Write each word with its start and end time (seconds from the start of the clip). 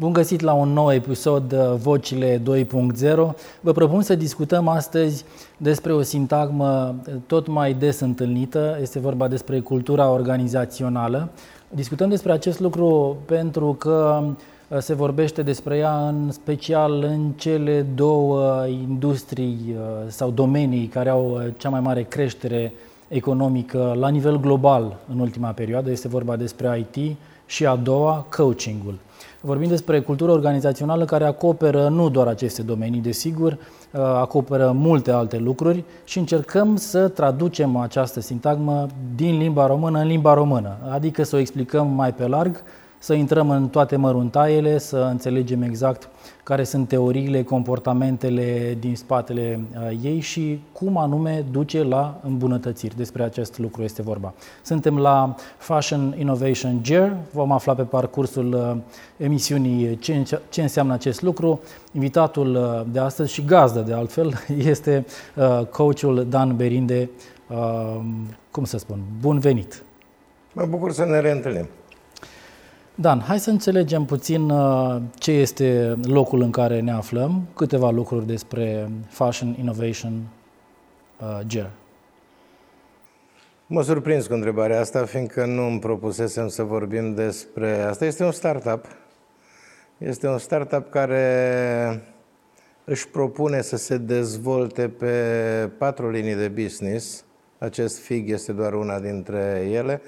Bun 0.00 0.12
găsit 0.12 0.40
la 0.40 0.52
un 0.52 0.68
nou 0.68 0.92
episod 0.92 1.52
uh, 1.52 1.74
Vocile 1.76 2.38
2.0. 2.38 2.42
Vă 3.60 3.72
propun 3.72 4.02
să 4.02 4.14
discutăm 4.14 4.68
astăzi 4.68 5.24
despre 5.56 5.92
o 5.92 6.02
sintagmă 6.02 6.94
uh, 7.06 7.14
tot 7.26 7.46
mai 7.46 7.72
des 7.72 8.00
întâlnită. 8.00 8.78
Este 8.80 8.98
vorba 8.98 9.28
despre 9.28 9.60
cultura 9.60 10.10
organizațională. 10.10 11.28
Discutăm 11.68 12.08
despre 12.08 12.32
acest 12.32 12.60
lucru 12.60 13.16
pentru 13.26 13.74
că 13.78 14.22
uh, 14.68 14.78
se 14.78 14.94
vorbește 14.94 15.42
despre 15.42 15.76
ea 15.76 16.08
în 16.08 16.30
special 16.30 17.02
în 17.02 17.32
cele 17.36 17.86
două 17.94 18.66
industrii 18.66 19.76
sau 20.06 20.30
domenii 20.30 20.86
care 20.86 21.08
au 21.08 21.42
cea 21.56 21.68
mai 21.68 21.80
mare 21.80 22.02
creștere 22.02 22.72
economică 23.08 23.94
la 23.98 24.08
nivel 24.08 24.40
global 24.40 24.96
în 25.12 25.18
ultima 25.18 25.50
perioadă. 25.50 25.90
Este 25.90 26.08
vorba 26.08 26.36
despre 26.36 26.86
IT 26.92 27.16
și 27.48 27.66
a 27.66 27.76
doua, 27.76 28.26
coachingul. 28.36 28.98
Vorbim 29.40 29.68
despre 29.68 30.00
cultură 30.00 30.32
organizațională 30.32 31.04
care 31.04 31.24
acoperă 31.24 31.88
nu 31.88 32.08
doar 32.08 32.26
aceste 32.26 32.62
domenii, 32.62 33.00
desigur, 33.00 33.52
uh, 33.52 34.00
acoperă 34.00 34.72
multe 34.74 35.10
alte 35.10 35.38
lucruri 35.38 35.84
și 36.04 36.18
încercăm 36.18 36.76
să 36.76 37.08
traducem 37.08 37.76
această 37.76 38.20
sintagmă 38.20 38.86
din 39.14 39.38
limba 39.38 39.66
română 39.66 39.98
în 39.98 40.06
limba 40.06 40.34
română, 40.34 40.76
adică 40.90 41.22
să 41.22 41.36
o 41.36 41.38
explicăm 41.38 41.86
mai 41.86 42.14
pe 42.14 42.26
larg 42.26 42.62
să 42.98 43.14
intrăm 43.14 43.50
în 43.50 43.68
toate 43.68 43.96
măruntaiele, 43.96 44.78
să 44.78 44.96
înțelegem 45.10 45.62
exact 45.62 46.08
care 46.42 46.64
sunt 46.64 46.88
teoriile, 46.88 47.42
comportamentele 47.42 48.76
din 48.80 48.96
spatele 48.96 49.60
uh, 49.72 49.98
ei 50.02 50.20
și 50.20 50.60
cum 50.72 50.96
anume 50.96 51.44
duce 51.50 51.82
la 51.82 52.20
îmbunătățiri. 52.22 52.96
Despre 52.96 53.22
acest 53.22 53.58
lucru 53.58 53.82
este 53.82 54.02
vorba. 54.02 54.34
Suntem 54.62 54.98
la 54.98 55.34
Fashion 55.58 56.14
Innovation 56.18 56.80
Year. 56.84 57.16
Vom 57.32 57.52
afla 57.52 57.74
pe 57.74 57.82
parcursul 57.82 58.52
uh, 58.52 58.76
emisiunii 59.16 59.98
ce, 59.98 60.40
ce 60.48 60.62
înseamnă 60.62 60.92
acest 60.92 61.22
lucru. 61.22 61.60
Invitatul 61.92 62.54
uh, 62.54 62.92
de 62.92 62.98
astăzi 62.98 63.32
și 63.32 63.44
gazdă 63.44 63.80
de 63.80 63.92
altfel 63.92 64.32
este 64.72 65.06
coachul 65.70 66.26
Dan 66.28 66.56
Berinde. 66.56 67.10
Cum 68.50 68.64
să 68.64 68.78
spun? 68.78 68.98
Bun 69.20 69.38
venit! 69.38 69.82
Mă 70.52 70.66
bucur 70.66 70.92
să 70.92 71.04
ne 71.04 71.20
reîntâlnim. 71.20 71.66
Dan, 73.00 73.20
hai 73.20 73.38
să 73.38 73.50
înțelegem 73.50 74.04
puțin 74.04 74.50
uh, 74.50 75.02
ce 75.14 75.30
este 75.30 75.98
locul 76.02 76.40
în 76.40 76.50
care 76.50 76.80
ne 76.80 76.92
aflăm, 76.92 77.48
câteva 77.54 77.90
lucruri 77.90 78.26
despre 78.26 78.90
Fashion 79.08 79.56
Innovation 79.58 80.28
uh, 81.20 81.40
GER. 81.46 81.70
Mă 83.66 83.82
surprins 83.82 84.26
cu 84.26 84.32
întrebarea 84.32 84.80
asta, 84.80 85.04
fiindcă 85.04 85.46
nu 85.46 85.66
îmi 85.66 85.78
propusesem 85.78 86.48
să 86.48 86.62
vorbim 86.62 87.14
despre 87.14 87.80
asta. 87.80 88.04
Este 88.04 88.24
un 88.24 88.32
startup. 88.32 88.84
Este 89.98 90.28
un 90.28 90.38
startup 90.38 90.90
care 90.90 92.02
își 92.84 93.08
propune 93.08 93.60
să 93.60 93.76
se 93.76 93.96
dezvolte 93.96 94.88
pe 94.88 95.12
patru 95.78 96.10
linii 96.10 96.34
de 96.34 96.48
business. 96.48 97.24
Acest 97.58 97.98
FIG 97.98 98.30
este 98.30 98.52
doar 98.52 98.72
una 98.74 99.00
dintre 99.00 99.68
ele 99.70 100.00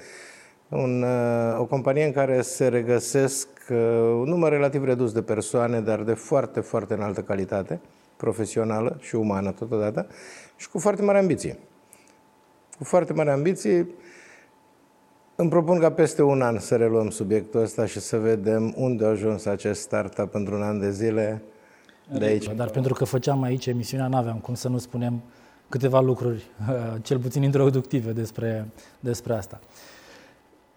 un, 0.71 1.01
uh, 1.01 1.59
o 1.59 1.65
companie 1.65 2.05
în 2.05 2.11
care 2.11 2.41
se 2.41 2.67
regăsesc 2.67 3.47
uh, 3.69 3.77
un 4.19 4.29
număr 4.29 4.51
relativ 4.51 4.83
redus 4.83 5.11
de 5.11 5.21
persoane, 5.21 5.81
dar 5.81 6.01
de 6.01 6.13
foarte, 6.13 6.59
foarte 6.59 6.93
înaltă 6.93 7.21
calitate, 7.21 7.79
profesională 8.17 8.97
și 8.99 9.15
umană 9.15 9.51
totodată, 9.51 10.07
și 10.55 10.69
cu 10.69 10.79
foarte 10.79 11.01
mare 11.01 11.17
ambiție. 11.17 11.59
Cu 12.77 12.83
foarte 12.83 13.13
mare 13.13 13.31
ambiție, 13.31 13.87
îmi 15.35 15.49
propun 15.49 15.79
ca 15.79 15.91
peste 15.91 16.21
un 16.21 16.41
an 16.41 16.59
să 16.59 16.75
reluăm 16.75 17.09
subiectul 17.09 17.61
ăsta 17.61 17.85
și 17.85 17.99
să 17.99 18.17
vedem 18.17 18.73
unde 18.77 19.05
a 19.05 19.07
ajuns 19.07 19.45
acest 19.45 19.81
startup 19.81 20.31
pentru 20.31 20.55
un 20.55 20.61
an 20.61 20.79
de 20.79 20.91
zile 20.91 21.41
de 22.17 22.25
aici. 22.25 22.49
Dar 22.55 22.69
pentru 22.69 22.93
că 22.93 23.05
făceam 23.05 23.41
aici 23.41 23.65
emisiunea, 23.65 24.07
nu 24.07 24.17
aveam 24.17 24.37
cum 24.37 24.53
să 24.53 24.67
nu 24.67 24.77
spunem 24.77 25.21
câteva 25.69 25.99
lucruri, 25.99 26.43
cel 27.01 27.19
puțin 27.19 27.43
introductive 27.43 28.11
despre, 28.11 28.67
despre 28.99 29.33
asta. 29.33 29.59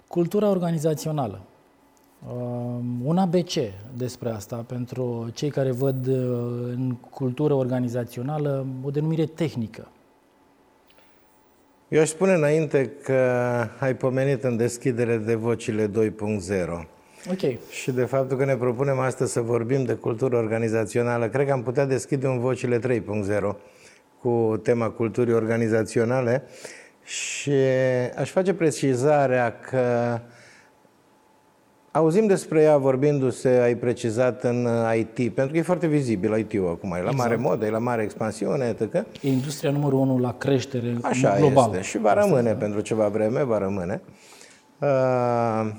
Cultura 0.09 0.49
organizațională. 0.49 1.41
Um, 2.33 3.01
un 3.05 3.19
ABC 3.19 3.53
despre 3.97 4.29
asta 4.29 4.57
pentru 4.57 5.31
cei 5.35 5.51
care 5.51 5.71
văd 5.71 6.07
uh, 6.07 6.17
în 6.71 6.97
cultură 7.11 7.55
organizațională 7.55 8.67
o 8.85 8.91
denumire 8.91 9.25
tehnică. 9.25 9.89
Eu 11.89 12.01
aș 12.01 12.09
spune 12.09 12.33
înainte 12.33 12.93
că 13.03 13.13
ai 13.79 13.97
pomenit 13.97 14.45
în 14.45 14.57
deschidere 14.57 15.17
de 15.17 15.35
vocile 15.35 15.89
2.0. 15.89 15.93
Ok. 17.31 17.71
Și 17.71 17.91
de 17.91 18.05
faptul 18.05 18.37
că 18.37 18.45
ne 18.45 18.57
propunem 18.57 18.99
astăzi 18.99 19.33
să 19.33 19.41
vorbim 19.41 19.85
de 19.85 19.95
cultură 19.95 20.37
organizațională, 20.37 21.29
cred 21.29 21.47
că 21.47 21.53
am 21.53 21.63
putea 21.63 21.85
deschide 21.85 22.27
un 22.27 22.39
vocile 22.39 22.79
3.0 22.79 23.57
cu 24.21 24.61
tema 24.63 24.91
culturii 24.91 25.35
organizaționale 25.35 26.43
și 27.05 27.53
aș 28.19 28.31
face 28.31 28.55
precizarea 28.55 29.59
că 29.71 30.19
auzim 31.91 32.27
despre 32.27 32.63
ea 32.63 32.77
vorbindu-se, 32.77 33.49
ai 33.49 33.75
precizat 33.75 34.45
în 34.45 34.69
IT, 34.99 35.35
pentru 35.35 35.53
că 35.53 35.59
e 35.59 35.63
foarte 35.63 35.87
vizibil 35.87 36.37
IT-ul 36.39 36.69
acum, 36.69 36.91
e 36.91 36.95
la 36.95 36.99
exact. 36.99 37.17
mare 37.17 37.37
modă, 37.37 37.67
e 37.67 37.71
la 37.71 37.79
mare 37.79 38.03
expansiune, 38.03 38.77
etc. 38.79 38.95
E 38.95 39.05
industria 39.29 39.71
numărul 39.71 39.99
unu 39.99 40.19
la 40.19 40.35
creștere 40.39 40.97
Așa 41.03 41.37
globală. 41.39 41.71
este 41.73 41.83
și 41.83 41.99
va 41.99 42.15
rămâne 42.15 42.49
Asta, 42.49 42.61
pentru 42.61 42.81
ceva 42.81 43.09
vreme, 43.09 43.43
va 43.43 43.59
rămâne. 43.59 44.01
Uh, 44.81 45.71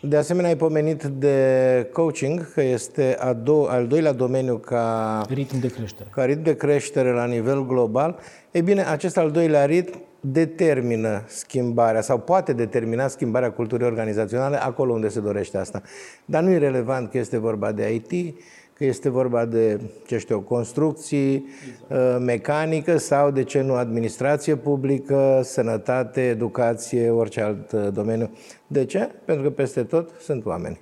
de 0.00 0.16
asemenea, 0.16 0.50
ai 0.50 0.56
pomenit 0.56 1.02
de 1.02 1.88
coaching, 1.92 2.52
că 2.52 2.62
este 2.62 3.16
a 3.20 3.34
do- 3.34 3.68
al 3.68 3.86
doilea 3.86 4.12
domeniu 4.12 4.56
ca 4.56 5.22
ritm 5.28 5.60
de 5.60 5.68
creștere. 5.68 6.08
Ca 6.12 6.24
ritm 6.24 6.42
de 6.42 6.56
creștere 6.56 7.12
la 7.12 7.24
nivel 7.24 7.66
global. 7.66 8.18
Ei 8.50 8.62
bine, 8.62 8.82
acest 8.84 9.16
al 9.18 9.30
doilea 9.30 9.64
ritm 9.64 10.00
determină 10.20 11.22
schimbarea 11.26 12.00
sau 12.00 12.18
poate 12.18 12.52
determina 12.52 13.08
schimbarea 13.08 13.52
culturii 13.52 13.86
organizaționale 13.86 14.62
acolo 14.62 14.92
unde 14.92 15.08
se 15.08 15.20
dorește 15.20 15.58
asta. 15.58 15.82
Dar 16.24 16.42
nu 16.42 16.50
e 16.50 16.58
relevant 16.58 17.10
că 17.10 17.18
este 17.18 17.38
vorba 17.38 17.72
de 17.72 17.94
IT, 17.94 18.38
că 18.72 18.84
este 18.84 19.08
vorba 19.08 19.44
de, 19.44 19.80
ce 20.06 20.18
știu, 20.18 20.40
construcții, 20.40 21.46
exact. 21.88 22.20
mecanică 22.20 22.96
sau, 22.96 23.30
de 23.30 23.42
ce 23.42 23.60
nu, 23.60 23.74
administrație 23.74 24.56
publică, 24.56 25.40
sănătate, 25.44 26.20
educație, 26.20 27.10
orice 27.10 27.40
alt 27.40 27.72
uh, 27.72 27.88
domeniu. 27.92 28.30
De 28.66 28.84
ce? 28.84 29.10
Pentru 29.24 29.44
că 29.44 29.50
peste 29.50 29.82
tot 29.82 30.10
sunt 30.20 30.46
oameni. 30.46 30.80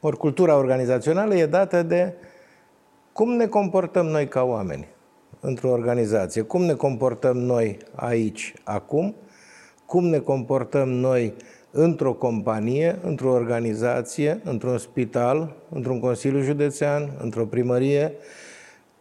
Ori 0.00 0.16
cultura 0.16 0.56
organizațională 0.56 1.34
e 1.34 1.46
dată 1.46 1.82
de 1.82 2.14
cum 3.12 3.30
ne 3.30 3.46
comportăm 3.46 4.06
noi 4.06 4.28
ca 4.28 4.42
oameni 4.42 4.91
într-o 5.44 5.70
organizație. 5.70 6.42
Cum 6.42 6.62
ne 6.62 6.72
comportăm 6.72 7.36
noi 7.36 7.78
aici, 7.94 8.54
acum, 8.64 9.14
cum 9.86 10.04
ne 10.04 10.18
comportăm 10.18 10.88
noi 10.88 11.34
într-o 11.70 12.12
companie, 12.12 12.98
într-o 13.02 13.30
organizație, 13.30 14.40
într-un 14.44 14.78
spital, 14.78 15.56
într-un 15.68 16.00
consiliu 16.00 16.40
județean, 16.40 17.10
într-o 17.20 17.46
primărie, 17.46 18.12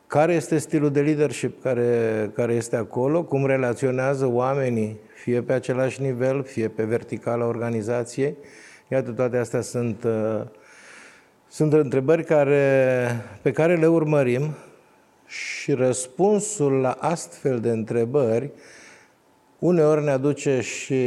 care 0.08 0.34
este 0.34 0.58
stilul 0.58 0.92
de 0.92 1.02
leadership 1.02 1.62
care, 1.62 2.32
care 2.36 2.54
este 2.54 2.76
acolo, 2.76 3.24
cum 3.24 3.46
relaționează 3.46 4.26
oamenii, 4.26 5.00
fie 5.24 5.42
pe 5.42 5.54
același 5.54 6.02
nivel, 6.02 6.44
fie 6.44 6.68
pe 6.68 6.84
verticala 6.84 7.46
organizației. 7.46 8.36
Iată, 8.88 9.12
toate 9.12 9.38
astea 9.38 9.62
sunt, 9.62 10.04
uh, 10.04 10.42
sunt 11.48 11.74
întrebări 11.74 12.24
care, 12.24 13.06
pe 13.42 13.52
care 13.52 13.76
le 13.76 13.88
urmărim 13.88 14.56
și 15.32 15.74
răspunsul 15.74 16.72
la 16.72 16.92
astfel 16.92 17.60
de 17.60 17.70
întrebări 17.70 18.52
uneori 19.60 20.04
ne 20.04 20.12
aduce 20.12 20.62
și 20.62 21.04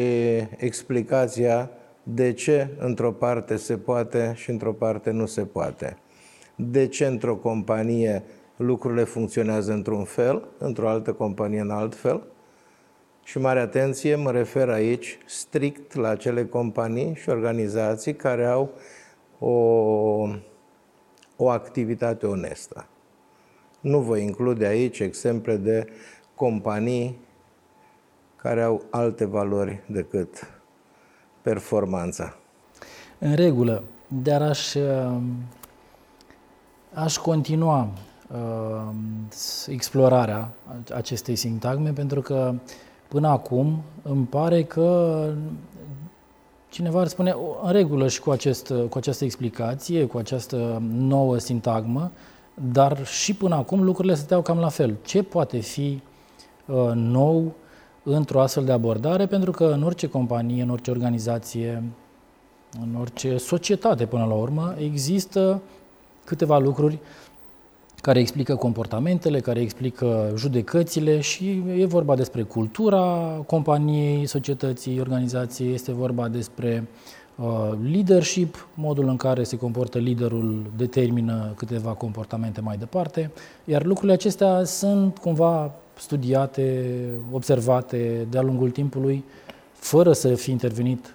explicația 0.56 1.70
de 2.02 2.32
ce 2.32 2.68
într-o 2.78 3.12
parte 3.12 3.56
se 3.56 3.76
poate 3.76 4.32
și 4.36 4.50
într-o 4.50 4.72
parte 4.72 5.10
nu 5.10 5.26
se 5.26 5.44
poate. 5.44 5.98
De 6.54 6.86
ce 6.86 7.06
într-o 7.06 7.36
companie 7.36 8.22
lucrurile 8.56 9.04
funcționează 9.04 9.72
într-un 9.72 10.04
fel, 10.04 10.48
într-o 10.58 10.88
altă 10.88 11.12
companie 11.12 11.60
în 11.60 11.70
alt 11.70 11.94
fel. 11.94 12.22
Și 13.24 13.38
mare 13.38 13.60
atenție, 13.60 14.14
mă 14.14 14.30
refer 14.30 14.68
aici 14.68 15.18
strict 15.26 15.94
la 15.94 16.08
acele 16.08 16.46
companii 16.46 17.14
și 17.14 17.28
organizații 17.28 18.14
care 18.14 18.46
au 18.46 18.70
o, 19.38 19.50
o 21.36 21.48
activitate 21.48 22.26
onestă. 22.26 22.88
Nu 23.84 23.98
voi 24.00 24.22
include 24.22 24.66
aici 24.66 24.98
exemple 24.98 25.56
de 25.56 25.86
companii 26.34 27.18
care 28.36 28.62
au 28.62 28.82
alte 28.90 29.24
valori 29.24 29.82
decât 29.86 30.50
performanța. 31.42 32.36
În 33.18 33.34
regulă, 33.34 33.82
dar 34.22 34.42
aș, 34.42 34.74
uh, 34.74 35.16
aș 36.94 37.16
continua 37.16 37.88
uh, 38.32 38.94
explorarea 39.66 40.52
acestei 40.94 41.36
sintagme 41.36 41.90
pentru 41.90 42.20
că 42.20 42.54
până 43.08 43.28
acum 43.28 43.82
îmi 44.02 44.26
pare 44.26 44.62
că 44.62 45.28
Cineva 46.74 47.00
ar 47.00 47.06
spune, 47.06 47.36
în 47.62 47.72
regulă 47.72 48.08
și 48.08 48.20
cu, 48.20 48.30
acest, 48.30 48.72
cu 48.88 48.98
această 48.98 49.24
explicație, 49.24 50.06
cu 50.06 50.18
această 50.18 50.82
nouă 50.90 51.38
sintagmă, 51.38 52.10
dar 52.54 53.06
și 53.06 53.34
până 53.34 53.54
acum 53.54 53.82
lucrurile 53.82 54.14
stăteau 54.14 54.42
cam 54.42 54.58
la 54.58 54.68
fel. 54.68 54.96
Ce 55.04 55.22
poate 55.22 55.58
fi 55.58 56.02
uh, 56.66 56.90
nou 56.94 57.52
într-o 58.02 58.40
astfel 58.40 58.64
de 58.64 58.72
abordare? 58.72 59.26
Pentru 59.26 59.50
că 59.50 59.64
în 59.64 59.82
orice 59.82 60.08
companie, 60.08 60.62
în 60.62 60.70
orice 60.70 60.90
organizație, 60.90 61.82
în 62.82 62.96
orice 63.00 63.36
societate 63.36 64.06
până 64.06 64.24
la 64.24 64.34
urmă, 64.34 64.74
există 64.78 65.62
câteva 66.24 66.58
lucruri 66.58 66.98
care 68.00 68.18
explică 68.18 68.56
comportamentele, 68.56 69.40
care 69.40 69.60
explică 69.60 70.32
judecățile 70.36 71.20
și 71.20 71.62
e 71.76 71.86
vorba 71.86 72.14
despre 72.14 72.42
cultura 72.42 73.02
companiei, 73.46 74.26
societății, 74.26 75.00
organizației, 75.00 75.74
este 75.74 75.92
vorba 75.92 76.28
despre 76.28 76.88
uh, 76.88 77.23
leadership, 77.90 78.68
modul 78.74 79.08
în 79.08 79.16
care 79.16 79.42
se 79.42 79.56
comportă 79.56 79.98
liderul 79.98 80.62
determină 80.76 81.52
câteva 81.56 81.90
comportamente 81.90 82.60
mai 82.60 82.76
departe, 82.76 83.30
iar 83.64 83.84
lucrurile 83.84 84.12
acestea 84.12 84.64
sunt 84.64 85.18
cumva 85.18 85.74
studiate, 85.98 86.94
observate 87.30 88.26
de-a 88.30 88.42
lungul 88.42 88.70
timpului, 88.70 89.24
fără 89.72 90.12
să 90.12 90.34
fi 90.34 90.50
intervenit 90.50 91.14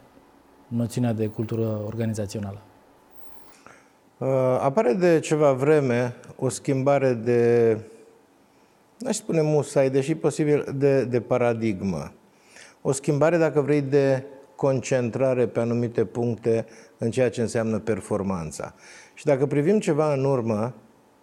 noțiunea 0.67 1.13
de 1.13 1.27
cultură 1.27 1.81
organizațională. 1.85 2.61
Uh, 4.17 4.27
apare 4.59 4.93
de 4.93 5.19
ceva 5.19 5.51
vreme 5.51 6.15
o 6.35 6.49
schimbare 6.49 7.13
de, 7.13 7.77
n-aș 8.97 9.15
spune 9.15 9.41
musai, 9.41 9.89
deși 9.89 10.15
posibil 10.15 10.73
de, 10.75 11.05
de 11.05 11.21
paradigmă. 11.21 12.11
O 12.81 12.91
schimbare, 12.91 13.37
dacă 13.37 13.61
vrei, 13.61 13.81
de 13.81 14.23
concentrare 14.59 15.47
pe 15.47 15.59
anumite 15.59 16.05
puncte 16.05 16.65
în 16.97 17.11
ceea 17.11 17.29
ce 17.29 17.41
înseamnă 17.41 17.79
performanța. 17.79 18.73
Și 19.13 19.25
dacă 19.25 19.45
privim 19.45 19.79
ceva 19.79 20.13
în 20.13 20.25
urmă, 20.25 20.73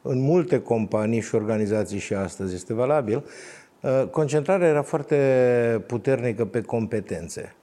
în 0.02 0.18
multe 0.20 0.60
companii 0.60 1.20
și 1.20 1.34
organizații 1.34 1.98
și 1.98 2.14
astăzi 2.14 2.54
este 2.54 2.74
valabil, 2.74 3.24
uh, 3.80 4.08
concentrarea 4.10 4.68
era 4.68 4.82
foarte 4.82 5.84
puternică 5.86 6.44
pe 6.44 6.60
competențe. 6.60 7.54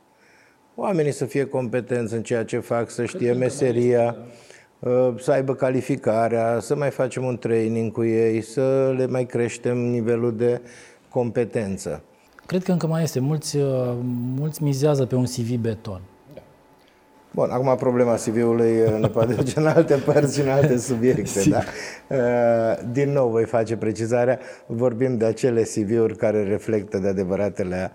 Oamenii 0.75 1.11
să 1.11 1.25
fie 1.25 1.45
competenți 1.45 2.13
în 2.13 2.23
ceea 2.23 2.45
ce 2.45 2.59
fac, 2.59 2.89
să 2.89 3.05
știe 3.05 3.33
meseria, 3.33 4.17
Uh, 4.83 5.13
să 5.19 5.31
aibă 5.31 5.55
calificarea, 5.55 6.59
să 6.59 6.75
mai 6.75 6.89
facem 6.89 7.23
un 7.23 7.37
training 7.37 7.91
cu 7.91 8.03
ei, 8.03 8.41
să 8.41 8.93
le 8.97 9.07
mai 9.07 9.25
creștem 9.25 9.77
nivelul 9.77 10.35
de 10.35 10.61
competență. 11.09 12.03
Cred 12.45 12.63
că 12.63 12.71
încă 12.71 12.87
mai 12.87 13.03
este. 13.03 13.19
Mulți, 13.19 13.57
uh, 13.57 13.95
mulți 14.35 14.63
mizează 14.63 15.05
pe 15.05 15.15
un 15.15 15.23
CV 15.23 15.55
beton. 15.55 16.01
Da. 16.33 16.41
Bun, 17.31 17.49
acum 17.49 17.75
problema 17.75 18.13
CV-ului 18.13 18.81
uh, 18.81 18.99
ne 18.99 19.07
poate 19.07 19.33
duce 19.43 19.59
în 19.59 19.67
alte 19.67 19.95
părți 19.95 20.35
și 20.35 20.41
în 20.41 20.49
alte 20.49 20.77
subiecte. 20.89 21.49
da? 21.49 21.63
Din 22.91 23.11
nou 23.11 23.29
voi 23.29 23.45
face 23.45 23.77
precizarea, 23.77 24.39
vorbim 24.65 25.17
de 25.17 25.25
acele 25.25 25.61
CV-uri 25.61 26.15
care 26.15 26.43
reflectă 26.43 26.97
de 26.97 27.07
adevăratele 27.07 27.91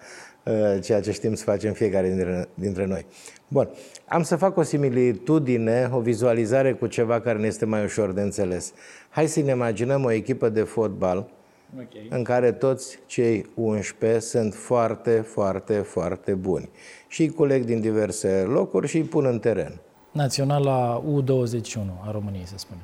ceea 0.81 1.01
ce 1.01 1.13
știm 1.13 1.35
să 1.35 1.45
facem 1.45 1.73
fiecare 1.73 2.09
dintre, 2.09 2.49
dintre 2.55 2.87
noi. 2.87 3.07
Bun. 3.49 3.69
Am 4.09 4.23
să 4.23 4.37
fac 4.37 4.57
o 4.57 4.63
similitudine, 4.63 5.91
o 5.93 6.01
vizualizare 6.01 6.73
cu 6.73 6.87
ceva 6.87 7.21
care 7.21 7.39
ne 7.39 7.47
este 7.47 7.65
mai 7.65 7.85
ușor 7.85 8.13
de 8.13 8.21
înțeles. 8.21 8.73
Hai 9.09 9.27
să 9.27 9.41
ne 9.41 9.51
imaginăm 9.51 10.05
o 10.05 10.11
echipă 10.11 10.49
de 10.49 10.63
fotbal 10.63 11.29
okay. 11.75 12.07
în 12.11 12.23
care 12.23 12.53
toți 12.53 12.99
cei 13.07 13.51
11 13.55 14.21
sunt 14.21 14.55
foarte, 14.55 15.21
foarte, 15.21 15.75
foarte 15.75 16.35
buni. 16.35 16.71
Și 17.09 17.23
îi 17.23 17.31
culeg 17.31 17.65
din 17.65 17.81
diverse 17.81 18.45
locuri 18.49 18.89
și 18.89 18.97
îi 18.97 19.03
pun 19.03 19.25
în 19.25 19.39
teren. 19.39 19.81
Naționala 20.13 21.03
U21 21.03 22.07
a 22.07 22.11
României, 22.11 22.47
se 22.47 22.55
spune. 22.57 22.81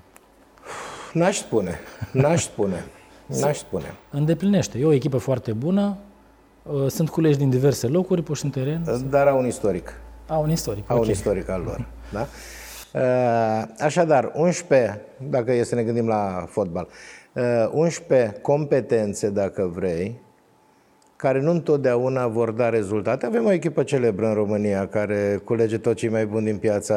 N-aș 1.13 1.39
spune. 1.39 1.79
N-aș 2.13 2.43
spune. 2.43 2.85
N-aș 3.41 3.59
spune. 3.59 3.95
Îndeplinește. 4.11 4.79
E 4.79 4.85
o 4.85 4.93
echipă 4.93 5.19
foarte 5.19 5.53
bună, 5.53 5.97
uh, 6.63 6.87
sunt 6.89 7.09
culeși 7.09 7.39
din 7.39 7.51
diverse 7.51 7.87
locuri, 7.87 8.23
puși 8.23 8.45
în 8.45 8.51
teren. 8.51 9.09
Dar 9.11 9.27
au 9.27 9.39
un 9.39 9.47
istoric. 9.47 10.01
Au 10.27 10.43
un 10.43 10.51
istoric. 10.51 10.91
Au 10.91 10.97
okay. 10.97 11.09
un 11.09 11.15
istoric 11.15 11.49
al 11.49 11.63
lor. 11.63 11.87
Da? 12.13 12.27
Uh, 12.95 13.69
așadar, 13.79 14.33
11, 14.35 15.01
dacă 15.31 15.53
e 15.53 15.63
să 15.63 15.75
ne 15.75 15.83
gândim 15.83 16.09
la 16.09 16.45
fotbal, 16.49 16.89
11 17.73 18.33
uh, 18.35 18.41
competențe, 18.41 19.31
dacă 19.31 19.71
vrei, 19.75 20.21
care 21.17 21.41
nu 21.41 21.51
întotdeauna 21.51 22.27
vor 22.27 22.51
da 22.51 22.69
rezultate. 22.69 23.27
Avem 23.27 23.45
o 23.45 23.53
echipă 23.53 23.83
celebră 23.83 24.27
în 24.27 24.35
România 24.35 24.89
care 24.89 25.41
culege 25.45 25.79
tot 25.79 25.97
cei 25.97 26.09
mai 26.09 26.27
buni 26.27 26.45
din 26.45 26.57
piața 26.57 26.97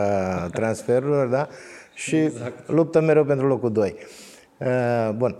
transferurilor, 0.54 1.28
da? 1.28 1.48
Și 1.94 2.16
exact. 2.16 2.70
luptă 2.70 3.02
mereu 3.02 3.24
pentru 3.24 3.48
locul 3.48 3.72
2. 3.72 3.96
Uh, 4.58 4.68
bun. 5.16 5.36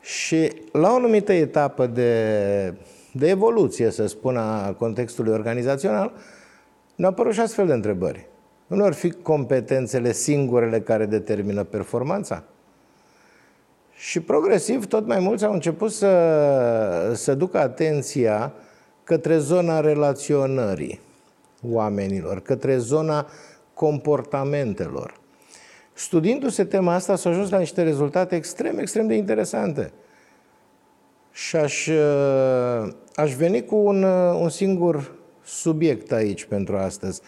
Și 0.00 0.52
la 0.72 0.90
o 0.90 0.94
anumită 0.94 1.32
etapă 1.32 1.86
de, 1.86 2.74
de 3.12 3.28
evoluție, 3.28 3.90
să 3.90 4.06
spun, 4.06 4.36
a 4.36 4.72
contextului 4.72 5.32
organizațional, 5.32 6.12
uh, 6.14 6.20
ne-au 6.96 7.10
apărut 7.10 7.32
și 7.32 7.40
astfel 7.40 7.66
de 7.66 7.72
întrebări. 7.72 8.26
Nu 8.66 8.84
ar 8.84 8.92
fi 8.92 9.10
competențele 9.10 10.12
singurele 10.12 10.80
care 10.80 11.06
determină 11.06 11.64
performanța? 11.64 12.44
Și 13.96 14.20
progresiv, 14.20 14.86
tot 14.86 15.06
mai 15.06 15.18
mulți 15.18 15.44
au 15.44 15.52
început 15.52 15.92
să, 15.92 17.12
să 17.14 17.34
ducă 17.34 17.58
atenția 17.58 18.52
către 19.04 19.38
zona 19.38 19.80
relaționării 19.80 21.00
oamenilor, 21.68 22.40
către 22.40 22.78
zona 22.78 23.26
comportamentelor. 23.74 25.20
Studiindu-se 25.92 26.64
tema 26.64 26.94
asta, 26.94 27.16
s-a 27.16 27.30
ajuns 27.30 27.50
la 27.50 27.58
niște 27.58 27.82
rezultate 27.82 28.36
extrem, 28.36 28.78
extrem 28.78 29.06
de 29.06 29.14
interesante. 29.14 29.92
Și 31.32 31.56
aș, 31.56 31.88
aș 33.14 33.34
veni 33.34 33.64
cu 33.64 33.76
un, 33.76 34.02
un 34.40 34.48
singur 34.48 35.12
subiect 35.44 36.12
aici 36.12 36.44
pentru 36.44 36.76
astăzi. 36.76 37.20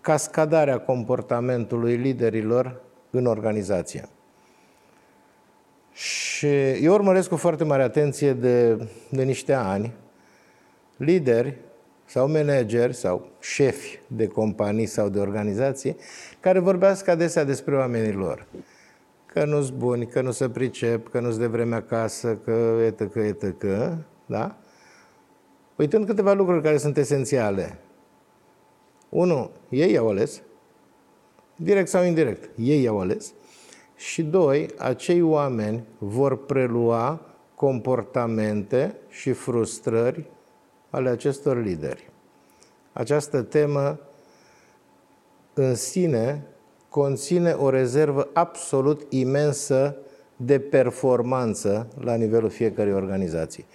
Cascadarea 0.00 0.78
comportamentului 0.78 1.96
liderilor 1.96 2.80
în 3.10 3.26
organizație. 3.26 4.08
Și 5.96 6.46
eu 6.70 6.92
urmăresc 6.92 7.28
cu 7.28 7.36
foarte 7.36 7.64
mare 7.64 7.82
atenție 7.82 8.32
de, 8.32 8.88
de 9.10 9.22
niște 9.22 9.52
ani 9.52 9.92
lideri 10.96 11.56
sau 12.04 12.28
manageri 12.28 12.94
sau 12.94 13.28
șefi 13.40 13.98
de 14.06 14.26
companii 14.26 14.86
sau 14.86 15.08
de 15.08 15.18
organizații 15.18 15.96
care 16.40 16.58
vorbească 16.58 17.10
adesea 17.10 17.44
despre 17.44 17.76
oamenii 17.76 18.12
lor. 18.12 18.46
Că 19.26 19.44
nu-s 19.44 19.70
buni, 19.70 20.06
că 20.06 20.20
nu 20.20 20.30
se 20.30 20.48
pricep, 20.48 21.10
că 21.10 21.20
nu-s 21.20 21.38
de 21.38 21.46
vreme 21.46 21.74
acasă, 21.74 22.38
că 22.44 22.78
etă, 22.84 23.04
că 23.06 23.18
etă, 23.18 23.50
că, 23.50 23.96
da? 24.26 24.56
uitând 25.76 26.06
câteva 26.06 26.32
lucruri 26.32 26.62
care 26.62 26.76
sunt 26.76 26.96
esențiale. 26.96 27.78
Unu, 29.08 29.50
ei 29.68 29.96
au 29.96 30.08
ales, 30.08 30.42
direct 31.56 31.88
sau 31.88 32.04
indirect, 32.04 32.50
ei 32.56 32.86
au 32.86 33.00
ales. 33.00 33.32
Și 33.96 34.22
doi, 34.22 34.70
acei 34.78 35.22
oameni 35.22 35.84
vor 35.98 36.44
prelua 36.44 37.20
comportamente 37.54 38.96
și 39.08 39.32
frustrări 39.32 40.30
ale 40.90 41.08
acestor 41.08 41.62
lideri. 41.62 42.10
Această 42.92 43.42
temă 43.42 43.98
în 45.54 45.74
sine 45.74 46.46
conține 46.88 47.52
o 47.52 47.70
rezervă 47.70 48.28
absolut 48.32 49.12
imensă 49.12 49.96
de 50.36 50.60
performanță 50.60 51.88
la 52.00 52.14
nivelul 52.14 52.50
fiecărei 52.50 52.92
organizații. 52.92 53.66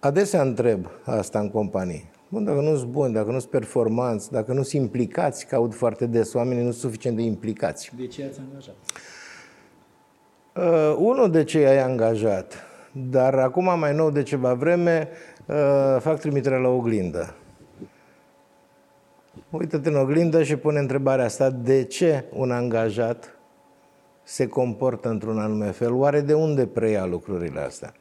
Adesea 0.00 0.42
întreb 0.42 0.86
asta 1.04 1.38
în 1.38 1.50
companii. 1.50 2.11
Bun, 2.32 2.44
dacă 2.44 2.60
nu 2.60 2.76
sunt 2.76 2.90
buni, 2.90 3.12
dacă 3.12 3.30
nu 3.30 3.38
sunt 3.38 3.50
performanți, 3.50 4.30
dacă 4.30 4.52
nu 4.52 4.62
sunt 4.62 4.82
implicați, 4.82 5.46
că 5.46 5.54
aud 5.54 5.74
foarte 5.74 6.06
des, 6.06 6.34
oamenii 6.34 6.64
nu 6.64 6.70
sunt 6.70 6.82
suficient 6.82 7.16
de 7.16 7.22
implicați. 7.22 7.92
De 7.96 8.06
ce 8.06 8.24
ați 8.24 8.40
angajat? 8.48 8.74
Uh, 10.56 10.96
unul 10.98 11.30
de 11.30 11.44
ce 11.44 11.66
ai 11.66 11.78
angajat, 11.78 12.64
dar 12.92 13.34
acum 13.34 13.78
mai 13.78 13.94
nou 13.94 14.10
de 14.10 14.22
ceva 14.22 14.54
vreme 14.54 15.08
uh, 15.46 15.56
fac 16.00 16.18
trimitere 16.18 16.58
la 16.58 16.68
oglindă. 16.68 17.34
Uită-te 19.50 19.88
în 19.88 19.96
oglindă 19.96 20.42
și 20.42 20.56
pune 20.56 20.78
întrebarea 20.78 21.24
asta, 21.24 21.50
de 21.50 21.84
ce 21.84 22.24
un 22.32 22.50
angajat 22.50 23.38
se 24.22 24.46
comportă 24.46 25.08
într-un 25.08 25.38
anume 25.38 25.70
fel? 25.70 25.92
Oare 25.92 26.20
de 26.20 26.34
unde 26.34 26.66
preia 26.66 27.04
lucrurile 27.04 27.60
astea? 27.60 27.94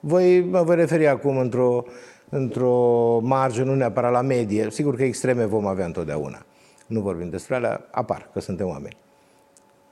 Voi, 0.00 0.40
mă 0.40 0.62
voi 0.62 0.76
referi 0.76 1.06
acum 1.06 1.38
într-o, 1.38 1.84
într-o 2.28 3.18
marge, 3.18 3.62
nu 3.62 3.74
neapărat 3.74 4.12
la 4.12 4.20
medie. 4.20 4.70
Sigur 4.70 4.96
că 4.96 5.02
extreme 5.02 5.44
vom 5.44 5.66
avea 5.66 5.84
întotdeauna. 5.84 6.42
Nu 6.86 7.00
vorbim 7.00 7.30
despre 7.30 7.54
alea, 7.54 7.88
apar, 7.90 8.30
că 8.32 8.40
suntem 8.40 8.66
oameni. 8.66 8.96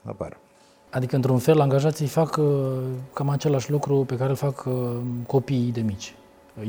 Apar. 0.03 0.39
Adică, 0.91 1.17
într-un 1.17 1.39
fel, 1.39 1.61
angajații 1.61 2.07
fac 2.07 2.37
uh, 2.37 2.47
cam 3.13 3.29
același 3.29 3.71
lucru 3.71 4.05
pe 4.05 4.17
care 4.17 4.31
îl 4.31 4.37
fac 4.37 4.65
uh, 4.65 4.73
copiii 5.27 5.73
de 5.73 5.81
mici. 5.81 6.15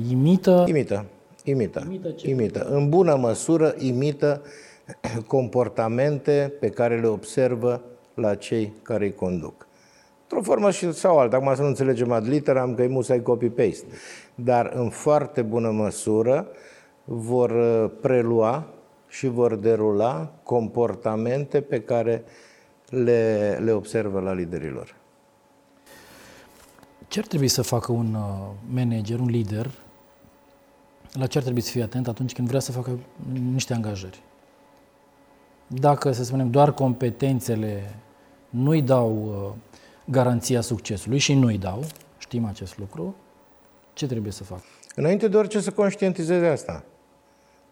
Imită... 0.10 0.64
Imită. 0.68 1.06
Imită. 1.44 1.84
Imită, 1.88 2.10
ce? 2.10 2.30
imită. 2.30 2.68
În 2.70 2.90
bună 2.90 3.16
măsură 3.16 3.76
imită 3.78 4.42
comportamente 5.28 6.54
pe 6.60 6.70
care 6.70 7.00
le 7.00 7.08
observă 7.08 7.82
la 8.14 8.36
cei 8.36 8.74
care 8.82 9.06
îi 9.06 9.14
conduc. 9.14 9.67
Într-o 10.30 10.52
formă 10.52 10.72
și 10.72 10.92
sau 10.92 11.20
alta, 11.20 11.36
acum 11.36 11.56
să 11.56 11.62
nu 11.62 11.68
înțelegem 11.68 12.12
ad 12.12 12.28
literam 12.28 12.76
că 12.76 12.82
e 12.82 12.88
musai 12.88 13.22
copy-paste, 13.22 13.86
dar 14.36 14.72
în 14.74 14.90
foarte 14.90 15.42
bună 15.42 15.70
măsură 15.70 16.48
vor 17.04 17.50
uh, 17.50 17.92
prelua 18.02 18.68
și 19.08 19.28
vor 19.28 19.56
derula 19.56 20.32
comportamente 20.44 21.62
pe 21.62 21.82
care 21.82 22.24
le, 22.90 23.60
le 23.64 23.72
observă 23.72 24.20
la 24.20 24.34
liderilor. 24.34 24.96
Ce 27.08 27.20
ar 27.20 27.26
trebui 27.26 27.48
să 27.48 27.62
facă 27.62 27.92
un 27.92 28.14
uh, 28.14 28.48
manager, 28.74 29.20
un 29.20 29.28
lider, 29.30 29.72
la 31.14 31.28
ce 31.28 31.38
ar 31.38 31.44
trebui 31.44 31.62
să 31.62 31.72
fie 31.72 31.84
atent 31.84 32.08
atunci 32.08 32.34
când 32.34 32.48
vrea 32.48 32.60
să 32.60 32.72
facă 32.72 33.00
niște 33.52 33.74
angajări? 33.74 34.22
Dacă, 35.68 36.12
să 36.12 36.24
spunem, 36.24 36.50
doar 36.50 36.74
competențele 36.74 37.96
nu-i 38.50 38.82
dau 38.82 39.26
uh, 39.26 39.54
garanția 40.10 40.62
succesului 40.62 41.18
și 41.18 41.34
nu-i 41.34 41.58
dau, 41.58 41.84
știm 42.18 42.46
acest 42.46 42.78
lucru, 42.78 43.16
ce 43.94 44.08
trebuie 44.08 44.32
să 44.32 44.44
fac? 44.44 44.60
Înainte 44.96 45.28
de 45.28 45.38
orice 45.38 45.60
să 45.60 45.72
conștientizeze 45.72 46.48
asta. 46.48 46.84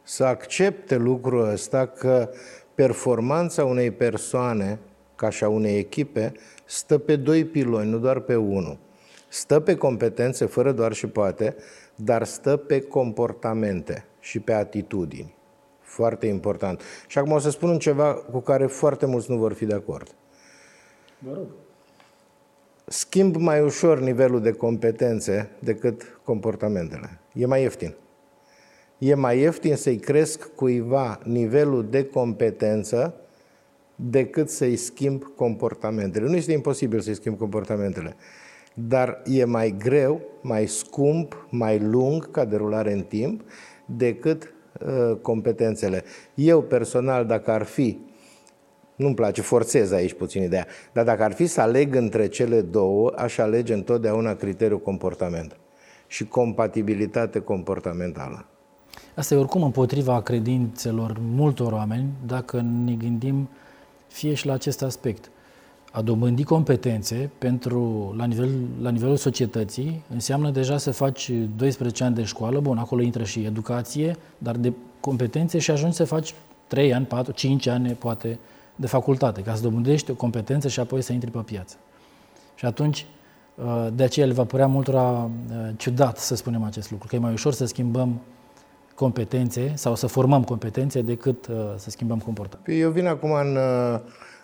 Să 0.04 0.24
accepte 0.24 0.96
lucrul 0.96 1.50
ăsta 1.50 1.86
că 1.86 2.30
performanța 2.76 3.66
unei 3.66 3.92
persoane, 3.92 4.80
ca 5.16 5.30
și 5.30 5.44
a 5.44 5.50
unei 5.50 5.78
echipe, 5.78 6.32
stă 6.66 6.98
pe 6.98 7.16
doi 7.16 7.46
piloni, 7.46 7.90
nu 7.90 7.98
doar 7.98 8.20
pe 8.20 8.36
unul. 8.36 8.78
Stă 9.28 9.60
pe 9.60 9.76
competențe, 9.76 10.46
fără 10.46 10.72
doar 10.72 10.94
și 10.94 11.08
poate, 11.08 11.56
dar 11.96 12.24
stă 12.24 12.58
pe 12.58 12.82
comportamente 12.82 14.06
și 14.20 14.40
pe 14.40 14.54
atitudini. 14.54 15.36
Foarte 15.82 16.28
important. 16.28 16.82
Și 17.08 17.18
acum 17.18 17.32
o 17.32 17.40
să 17.40 17.50
spun 17.50 17.70
un 17.70 17.80
ceva 17.80 18.14
cu 18.14 18.40
care 18.40 18.66
foarte 18.66 19.06
mulți 19.06 19.32
nu 19.32 19.38
vor 19.38 19.54
fi 19.54 19.66
de 19.66 19.74
acord. 19.74 20.16
Vă 21.20 21.34
rog. 21.34 21.48
Schimb 22.88 23.36
mai 23.36 23.62
ușor 23.62 24.00
nivelul 24.00 24.42
de 24.42 24.52
competențe 24.52 25.50
decât 25.60 26.20
comportamentele. 26.24 27.20
E 27.34 27.46
mai 27.46 27.62
ieftin. 27.62 27.96
E 28.98 29.14
mai 29.14 29.40
ieftin 29.40 29.76
să-i 29.76 29.98
cresc 29.98 30.56
cuiva 30.56 31.20
nivelul 31.24 31.90
de 31.90 32.06
competență 32.06 33.14
decât 33.96 34.50
să-i 34.50 34.76
schimb 34.76 35.24
comportamentele. 35.36 36.26
Nu 36.26 36.36
este 36.36 36.52
imposibil 36.52 37.00
să-i 37.00 37.16
schimb 37.16 37.38
comportamentele, 37.38 38.16
dar 38.74 39.22
e 39.26 39.46
mai 39.46 39.76
greu, 39.78 40.22
mai 40.42 40.68
scump, 40.68 41.48
mai 41.50 41.80
lung 41.80 42.32
ca 42.32 42.46
derulare 42.46 42.92
în 42.94 43.02
timp 43.02 43.42
decât 43.86 44.54
uh, 44.82 45.16
competențele. 45.22 46.04
Eu 46.34 46.62
personal, 46.62 47.26
dacă 47.26 47.52
ar 47.52 47.64
fi 47.64 48.00
nu-mi 48.96 49.16
place, 49.16 49.42
forțez 49.42 49.92
aici 49.92 50.14
puțin 50.14 50.44
ideea. 50.44 50.68
Dar 50.94 51.06
dacă 51.06 51.24
ar 51.24 51.34
fi 51.34 51.46
să 51.46 51.62
aleg 51.62 51.96
între 51.96 52.28
cele 52.28 52.62
două, 52.62 53.14
aș 53.16 53.38
alege 53.38 53.74
întotdeauna 53.74 54.36
criteriul 54.36 54.82
comportament 54.82 55.58
și 56.08 56.26
compatibilitate 56.26 57.40
comportamentală. 57.40 58.46
Asta 59.16 59.34
e 59.34 59.38
oricum 59.38 59.64
împotriva 59.64 60.22
credințelor 60.22 61.18
multor 61.20 61.72
oameni, 61.72 62.08
dacă 62.26 62.62
ne 62.86 62.94
gândim 62.94 63.50
fie 64.08 64.34
și 64.34 64.46
la 64.46 64.54
acest 64.54 64.82
aspect. 64.82 65.30
A 65.92 66.02
dobândi 66.02 66.44
competențe 66.44 67.30
pentru, 67.38 68.14
la, 68.18 68.26
nivel, 68.26 68.50
la 68.82 68.90
nivelul 68.90 69.16
societății 69.16 70.02
înseamnă 70.14 70.50
deja 70.50 70.78
să 70.78 70.92
faci 70.92 71.32
12 71.56 72.04
ani 72.04 72.16
de 72.16 72.24
școală, 72.24 72.60
bun, 72.60 72.78
acolo 72.78 73.02
intră 73.02 73.24
și 73.24 73.44
educație, 73.44 74.16
dar 74.38 74.56
de 74.56 74.74
competențe 75.00 75.60
și 75.60 75.72
ajungi 75.72 75.96
să 75.96 76.04
faci 76.04 76.34
3 76.68 76.94
ani, 76.94 77.06
4, 77.06 77.32
5 77.32 77.68
ani, 77.68 77.92
poate, 77.92 78.40
de 78.76 78.88
facultate, 78.88 79.42
ca 79.42 79.56
să 79.56 79.62
dobândești 79.62 80.12
o 80.12 80.14
competență 80.14 80.68
și 80.68 80.80
apoi 80.80 81.02
să 81.02 81.14
intri 81.14 81.32
pe 81.32 81.40
piață. 81.40 81.76
Și 82.56 82.66
atunci, 82.66 83.06
uh, 83.56 83.88
de 83.94 84.04
aceea 84.04 84.26
le 84.26 84.34
va 84.34 84.44
părea 84.44 84.68
multora 84.68 85.02
uh, 85.02 85.30
ciudat 85.78 86.18
să 86.18 86.36
spunem 86.36 86.64
acest 86.64 86.92
lucru, 86.92 87.08
că 87.08 87.16
e 87.16 87.20
mai 87.20 87.34
ușor 87.34 87.54
să 87.54 87.66
schimbăm 87.66 88.22
competențe 88.96 89.72
sau 89.76 89.96
să 89.96 90.08
formăm 90.08 90.44
competențe 90.44 91.02
decât 91.02 91.48
uh, 91.48 91.56
să 91.76 91.90
schimbăm 91.90 92.20
comportament. 92.20 92.68
Eu 92.82 92.90
vin 92.90 93.08
acum 93.08 93.32
în, 93.32 93.58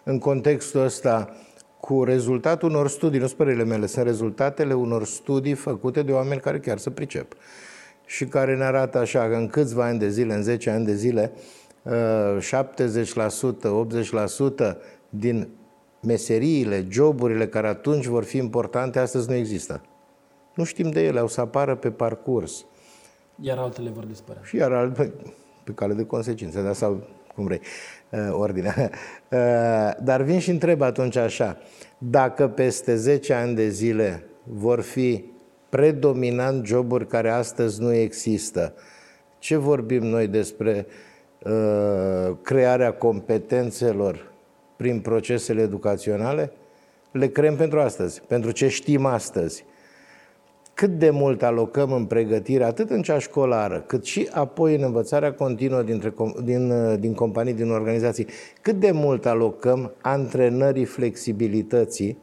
în 0.04 0.20
contextul 0.20 0.84
ăsta 0.84 1.36
cu 1.80 2.04
rezultatul 2.04 2.70
unor 2.70 2.90
studii, 2.90 3.20
nu 3.20 3.28
spărele 3.28 3.64
mele, 3.64 3.86
sunt 3.86 4.06
rezultatele 4.06 4.74
unor 4.74 5.06
studii 5.06 5.54
făcute 5.54 6.02
de 6.02 6.12
oameni 6.12 6.42
care 6.42 6.60
chiar 6.60 6.78
să 6.78 6.90
pricep 6.90 7.34
și 8.06 8.26
care 8.26 8.56
ne 8.56 8.64
arată 8.64 8.98
așa 8.98 9.28
că 9.28 9.36
în 9.36 9.48
câțiva 9.48 9.86
ani 9.86 10.00
de 10.00 10.10
zile, 10.10 10.34
în 10.34 10.42
10 10.42 10.70
ani 10.70 10.86
de 10.86 10.96
zile, 10.96 11.32
70%, 11.86 11.90
80% 14.72 14.76
din 15.10 15.48
meseriile, 16.02 16.86
joburile 16.90 17.48
care 17.48 17.68
atunci 17.68 18.06
vor 18.06 18.24
fi 18.24 18.38
importante, 18.38 19.00
astăzi 19.00 19.30
nu 19.30 19.36
există. 19.36 19.82
Nu 20.56 20.64
știm 20.64 20.92
de 20.92 21.04
ele, 21.04 21.20
au 21.20 21.28
să 21.28 21.42
apară 21.42 21.76
pe 21.76 21.92
parcurs. 21.92 22.66
Iar 23.40 23.58
altele 23.58 23.90
vor 23.90 24.06
dispărea. 24.06 24.42
Și 24.44 24.56
iar 24.56 24.72
altele, 24.72 25.14
pe 25.64 25.72
cale 25.72 25.94
de 25.94 26.06
consecințe, 26.06 26.62
dar 26.62 26.74
sau 26.74 27.08
cum 27.36 27.44
vrei, 27.44 27.62
uh, 28.10 28.30
ordinea. 28.32 28.76
Uh, 29.32 29.38
dar 30.04 30.22
vin 30.22 30.40
și 30.40 30.50
întreb 30.50 30.82
atunci 30.82 31.16
așa, 31.16 31.58
dacă 31.98 32.48
peste 32.48 32.96
10 32.96 33.34
ani 33.34 33.56
de 33.56 33.70
zile 33.70 34.24
vor 34.44 34.82
fi 34.82 35.26
predominant 35.70 36.66
joburi 36.66 37.08
care 37.08 37.30
astăzi 37.30 37.82
nu 37.82 37.94
există, 37.94 38.74
ce 39.40 39.56
vorbim 39.56 40.04
noi 40.04 40.28
despre 40.28 40.86
uh, 40.88 40.94
Uh, 40.94 41.11
crearea 42.42 42.94
competențelor 42.94 44.32
prin 44.76 45.00
procesele 45.00 45.62
educaționale, 45.62 46.52
le 47.12 47.28
creăm 47.28 47.56
pentru 47.56 47.80
astăzi, 47.80 48.22
pentru 48.28 48.52
ce 48.52 48.68
știm 48.68 49.06
astăzi. 49.06 49.66
Cât 50.74 50.90
de 50.90 51.10
mult 51.10 51.44
alocăm 51.44 51.92
în 51.92 52.06
pregătire, 52.06 52.64
atât 52.64 52.90
în 52.90 53.02
cea 53.02 53.20
școlară, 53.20 53.84
cât 53.88 54.06
și 54.06 54.30
apoi 54.32 54.76
în 54.76 54.84
învățarea 54.84 55.34
continuă 55.34 55.82
dintre, 55.82 56.14
din, 56.44 56.72
uh, 56.72 57.00
din 57.00 57.14
companii, 57.14 57.54
din 57.54 57.70
organizații, 57.70 58.28
cât 58.62 58.80
de 58.80 58.92
mult 58.92 59.26
alocăm 59.26 59.94
antrenării 60.02 60.86
flexibilității, 60.86 62.18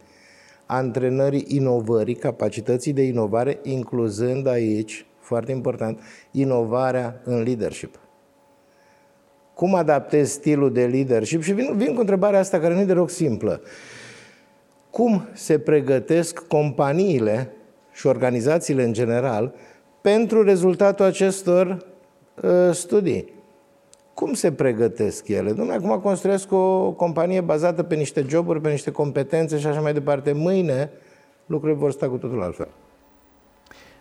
antrenării 0.66 1.44
inovării, 1.48 2.14
capacității 2.14 2.92
de 2.92 3.02
inovare, 3.02 3.58
incluzând 3.62 4.46
aici, 4.46 5.06
foarte 5.20 5.52
important, 5.52 6.00
inovarea 6.30 7.20
în 7.24 7.42
leadership 7.42 7.98
cum 9.58 9.74
adaptezi 9.74 10.32
stilul 10.32 10.72
de 10.72 10.86
leadership? 10.86 11.42
Și 11.42 11.52
vin, 11.52 11.76
vin 11.76 11.94
cu 11.94 12.00
întrebarea 12.00 12.38
asta 12.38 12.58
care 12.58 12.74
nu 12.74 12.80
e 12.80 12.84
deloc 12.84 13.10
simplă. 13.10 13.60
Cum 14.90 15.28
se 15.32 15.58
pregătesc 15.58 16.46
companiile 16.46 17.52
și 17.92 18.06
organizațiile 18.06 18.84
în 18.84 18.92
general 18.92 19.54
pentru 20.00 20.42
rezultatul 20.42 21.04
acestor 21.04 21.86
uh, 22.42 22.50
studii? 22.72 23.32
Cum 24.14 24.34
se 24.34 24.52
pregătesc 24.52 25.28
ele? 25.28 25.52
Domnule, 25.52 25.76
acum 25.76 26.00
construiesc 26.00 26.52
o 26.52 26.92
companie 26.92 27.40
bazată 27.40 27.82
pe 27.82 27.94
niște 27.94 28.24
joburi, 28.28 28.60
pe 28.60 28.70
niște 28.70 28.90
competențe 28.90 29.58
și 29.58 29.66
așa 29.66 29.80
mai 29.80 29.92
departe. 29.92 30.32
Mâine 30.32 30.90
lucrurile 31.46 31.78
vor 31.78 31.92
sta 31.92 32.08
cu 32.08 32.16
totul 32.16 32.42
altfel. 32.42 32.68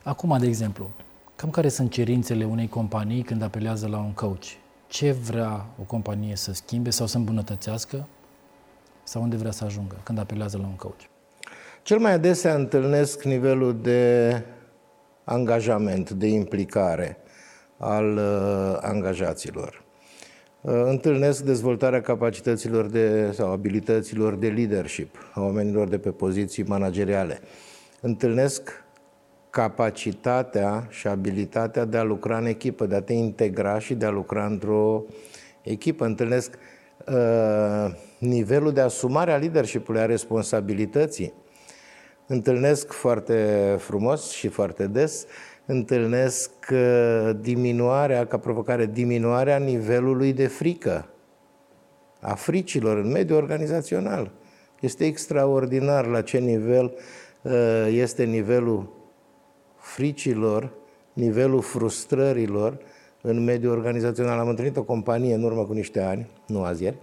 Acum, 0.04 0.38
de 0.40 0.46
exemplu, 0.48 0.90
cam 1.36 1.50
care 1.50 1.70
sunt 1.70 1.92
cerințele 1.92 2.46
unei 2.46 2.68
companii 2.68 3.22
când 3.22 3.44
apelează 3.44 3.88
la 3.88 3.98
un 3.98 4.12
coach? 4.12 4.46
Ce 4.88 5.12
vrea 5.12 5.65
o 5.79 5.84
companie 5.84 6.36
să 6.36 6.53
schimbe 6.53 6.89
sau 6.89 7.08
să 7.08 7.17
îmbunătățească 7.17 8.08
sau 9.03 9.22
unde 9.22 9.36
vrea 9.36 9.51
să 9.51 9.63
ajungă 9.63 9.96
când 10.03 10.20
apelează 10.20 10.58
la 10.58 10.65
un 10.65 10.75
coach? 10.75 11.01
Cel 11.84 12.00
mai 12.00 12.12
adesea 12.12 12.53
întâlnesc 12.53 13.24
nivelul 13.24 13.82
de 13.82 14.41
angajament, 15.24 16.10
de 16.10 16.27
implicare 16.27 17.17
al 17.77 18.15
uh, 18.15 18.77
angajaților. 18.82 19.84
Uh, 20.62 20.74
întâlnesc 20.86 21.44
dezvoltarea 21.44 22.01
capacităților 22.01 22.86
de, 22.86 23.32
sau 23.32 23.51
abilităților 23.51 24.36
de 24.36 24.48
leadership 24.48 25.15
a 25.34 25.41
oamenilor 25.41 25.88
de 25.88 25.98
pe 25.98 26.12
poziții 26.12 26.63
manageriale. 26.63 27.39
Întâlnesc 28.01 28.84
capacitatea 29.58 30.88
și 30.90 31.08
abilitatea 31.08 31.86
de 31.86 31.98
a 31.98 32.04
lucra 32.04 32.38
în 32.38 32.46
echipă, 32.46 32.86
de 32.86 32.96
a 32.96 33.02
te 33.02 33.14
integra 33.14 33.80
și 33.80 33.94
de 33.94 34.06
a 34.06 34.10
lucra 34.10 34.46
într-o 34.46 35.04
echipă. 35.62 36.06
Întâlnesc 36.06 36.58
uh, 37.08 37.96
nivelul 38.20 38.72
de 38.72 38.82
asumare 38.82 39.32
a 39.32 39.38
leadership-ului, 39.38 40.02
a 40.02 40.06
responsabilității. 40.06 41.34
Întâlnesc 42.28 42.92
foarte 42.92 43.76
frumos 43.80 44.30
și 44.30 44.48
foarte 44.48 44.88
des, 44.88 45.26
întâlnesc 45.66 46.52
uh, 46.72 47.32
diminuarea, 47.42 48.26
ca 48.26 48.38
provocare, 48.38 48.86
diminuarea 48.86 49.58
nivelului 49.58 50.34
de 50.34 50.48
frică 50.48 51.10
a 52.20 52.34
fricilor 52.34 52.98
în 52.98 53.12
mediul 53.12 53.38
organizațional. 53.38 54.32
Este 54.80 55.06
extraordinar 55.06 56.06
la 56.06 56.22
ce 56.22 56.38
nivel 56.38 56.94
uh, 57.42 57.88
este 57.90 58.24
nivelul 58.24 58.97
fricilor, 59.98 60.72
nivelul 61.13 61.62
frustrărilor 61.62 62.77
în 63.22 63.44
mediul 63.44 63.72
organizațional. 63.72 64.39
Am 64.39 64.48
întâlnit 64.48 64.77
o 64.77 64.84
companie 64.84 65.34
în 65.34 65.44
urmă 65.44 65.66
cu 65.66 65.74
niște 65.74 66.01
ani, 66.01 66.30
nu 66.48 66.63
azi 66.63 66.84
ieri, 66.84 66.98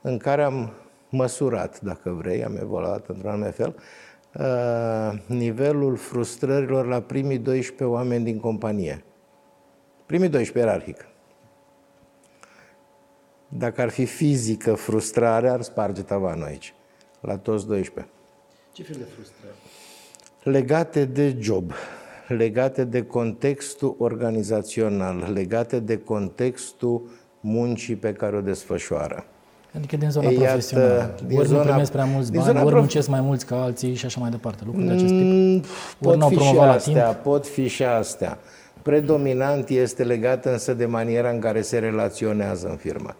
în 0.00 0.18
care 0.18 0.42
am 0.42 0.72
măsurat, 1.08 1.80
dacă 1.80 2.10
vrei, 2.10 2.44
am 2.44 2.56
evoluat 2.56 3.06
într-un 3.08 3.30
anume 3.30 3.50
fel, 3.50 3.74
uh, 4.34 5.20
nivelul 5.26 5.96
frustrărilor 5.96 6.86
la 6.86 7.00
primii 7.00 7.38
12 7.38 7.84
oameni 7.84 8.24
din 8.24 8.40
companie. 8.40 9.04
Primii 10.06 10.28
12 10.28 10.66
ierarhic. 10.66 11.06
Dacă 13.48 13.80
ar 13.80 13.88
fi 13.88 14.04
fizică 14.04 14.74
frustrare, 14.74 15.48
ar 15.48 15.62
sparge 15.62 16.02
tavanul 16.02 16.44
aici, 16.44 16.74
la 17.20 17.38
toți 17.38 17.66
12. 17.66 18.12
Ce 18.72 18.82
fel 18.82 18.96
de 18.96 19.04
frustrări? 19.14 19.56
Legate 20.50 21.04
de 21.04 21.36
job, 21.40 21.72
legate 22.28 22.84
de 22.84 23.02
contextul 23.02 23.96
organizațional, 23.98 25.30
legate 25.32 25.78
de 25.80 25.96
contextul 25.96 27.02
muncii 27.40 27.96
pe 27.96 28.12
care 28.12 28.36
o 28.36 28.40
desfășoară. 28.40 29.24
Adică 29.76 29.96
din 29.96 30.10
zona 30.10 30.30
Iată, 30.30 30.44
profesională. 30.44 31.14
Din 31.26 31.38
ori 31.38 31.46
zona, 31.46 31.62
nu 31.62 31.68
primesc 31.68 31.92
prea 31.92 32.04
mulți 32.04 32.32
bani, 32.32 32.48
ori 32.48 32.66
prof... 32.66 32.72
muncesc 32.72 33.08
mai 33.08 33.20
mulți 33.20 33.46
ca 33.46 33.62
alții 33.62 33.94
și 33.94 34.04
așa 34.04 34.20
mai 34.20 34.30
departe. 34.30 34.62
Lucruri 34.66 34.86
de 34.86 34.92
acest 34.92 35.12
tip. 35.12 35.22
Mm, 35.22 35.62
pot 35.98 36.28
fi 36.28 36.38
și 36.38 36.58
astea, 36.58 37.04
pot 37.04 37.46
fi 37.46 37.68
și 37.68 37.84
astea. 37.84 38.38
Predominant 38.82 39.68
este 39.68 40.04
legat 40.04 40.44
însă 40.44 40.74
de 40.74 40.86
maniera 40.86 41.30
în 41.30 41.38
care 41.38 41.60
se 41.60 41.78
relaționează 41.78 42.68
în 42.68 42.76
firmă. 42.76 43.16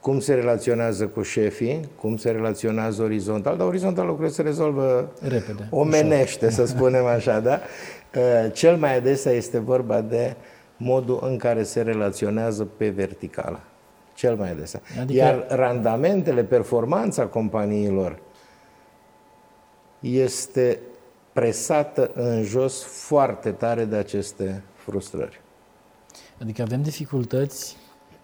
Cum 0.00 0.20
se 0.20 0.34
relaționează 0.34 1.06
cu 1.06 1.22
șefii, 1.22 1.88
cum 1.96 2.16
se 2.16 2.30
relaționează 2.30 3.02
orizontal, 3.02 3.56
dar 3.56 3.66
orizontal 3.66 4.06
lucrurile 4.06 4.34
se 4.34 4.42
rezolvă 4.42 5.12
repede, 5.20 5.66
omenește, 5.70 6.46
ușor. 6.46 6.66
să 6.66 6.72
spunem 6.72 7.04
așa, 7.04 7.40
da? 7.40 7.60
Uh, 8.16 8.52
cel 8.52 8.76
mai 8.76 8.96
adesea 8.96 9.32
este 9.32 9.58
vorba 9.58 10.00
de 10.00 10.36
modul 10.76 11.18
în 11.22 11.36
care 11.36 11.62
se 11.62 11.82
relaționează 11.82 12.64
pe 12.64 12.88
verticală. 12.88 13.60
Cel 14.14 14.36
mai 14.36 14.50
adesea. 14.50 14.80
Adică... 15.00 15.18
Iar 15.18 15.46
randamentele, 15.48 16.44
performanța 16.44 17.26
companiilor 17.26 18.18
este 20.00 20.78
presată 21.32 22.10
în 22.14 22.42
jos 22.42 22.82
foarte 22.82 23.50
tare 23.50 23.84
de 23.84 23.96
aceste 23.96 24.62
frustrări. 24.74 25.40
Adică 26.40 26.62
avem 26.62 26.82
dificultăți 26.82 27.76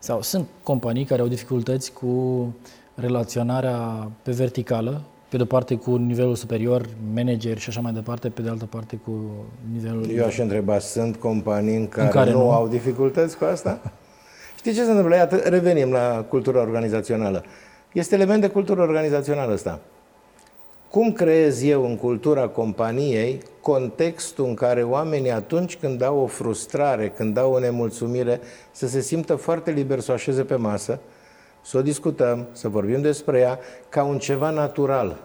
sau 0.07 0.23
sunt 0.23 0.47
companii 0.63 1.05
care 1.05 1.21
au 1.21 1.27
dificultăți 1.27 1.93
cu 1.93 2.55
relaționarea 2.95 4.11
pe 4.23 4.31
verticală, 4.31 5.03
pe 5.29 5.37
de 5.37 5.43
o 5.43 5.47
parte 5.47 5.75
cu 5.75 5.97
nivelul 5.97 6.35
superior, 6.35 6.87
manager 7.15 7.59
și 7.59 7.69
așa 7.69 7.81
mai 7.81 7.93
departe, 7.93 8.29
pe 8.29 8.43
de 8.43 8.49
altă 8.49 8.65
parte 8.65 8.97
cu 8.97 9.31
nivelul... 9.73 10.11
Eu 10.11 10.25
aș 10.25 10.39
întreba, 10.39 10.79
sunt 10.79 11.17
companii 11.17 11.77
în 11.77 11.89
care, 11.89 12.07
în 12.07 12.13
care 12.13 12.31
nu, 12.31 12.39
nu 12.39 12.51
au 12.51 12.69
dificultăți 12.69 13.39
cu 13.39 13.45
asta? 13.45 13.81
Știi 14.57 14.73
ce 14.73 14.85
se 14.85 14.91
întâmplă? 14.91 15.15
Iată, 15.15 15.37
revenim 15.37 15.91
la 15.91 16.27
cultura 16.29 16.61
organizațională. 16.61 17.45
Este 17.93 18.15
element 18.15 18.41
de 18.41 18.49
cultură 18.49 18.81
organizațională 18.81 19.53
ăsta. 19.53 19.81
Cum 20.97 21.13
creez 21.13 21.63
eu 21.63 21.85
în 21.85 21.97
cultura 21.97 22.49
companiei 22.49 23.43
contextul 23.61 24.45
în 24.45 24.55
care 24.55 24.83
oamenii 24.83 25.31
atunci 25.31 25.77
când 25.77 25.99
dau 25.99 26.19
o 26.19 26.27
frustrare, 26.27 27.09
când 27.09 27.35
dau 27.35 27.53
o 27.53 27.59
nemulțumire, 27.59 28.41
să 28.71 28.89
se 28.89 29.01
simtă 29.01 29.35
foarte 29.35 29.71
liber 29.71 30.01
să 30.01 30.11
o 30.11 30.15
așeze 30.15 30.43
pe 30.43 30.55
masă, 30.55 30.99
să 31.63 31.79
o 31.79 31.83
discutăm, 31.83 32.47
să 32.53 32.69
vorbim 32.69 33.01
despre 33.01 33.39
ea 33.39 33.59
ca 33.89 34.05
un 34.05 34.19
ceva 34.19 34.51
natural, 34.51 35.19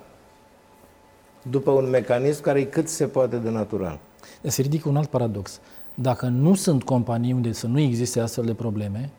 după 1.49 1.71
un 1.71 1.89
mecanism 1.89 2.41
care 2.41 2.59
e 2.59 2.63
cât 2.63 2.87
se 2.87 3.07
poate 3.07 3.37
de 3.37 3.49
natural. 3.49 3.99
Se 4.41 4.61
ridică 4.61 4.89
un 4.89 4.97
alt 4.97 5.09
paradox. 5.09 5.59
Dacă 5.95 6.25
nu 6.25 6.53
sunt 6.53 6.83
companii 6.83 7.33
unde 7.33 7.51
să 7.51 7.67
nu 7.67 7.79
existe 7.79 8.19
astfel 8.19 8.45
de 8.45 8.53
probleme, 8.53 9.09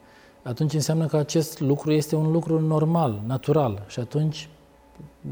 atunci 0.43 0.75
înseamnă 0.75 1.07
că 1.07 1.17
acest 1.17 1.61
lucru 1.61 1.93
este 1.93 2.17
un 2.17 2.33
lucru 2.33 2.61
normal, 2.61 3.23
natural 3.27 3.83
și 3.87 4.01
atunci 4.01 4.49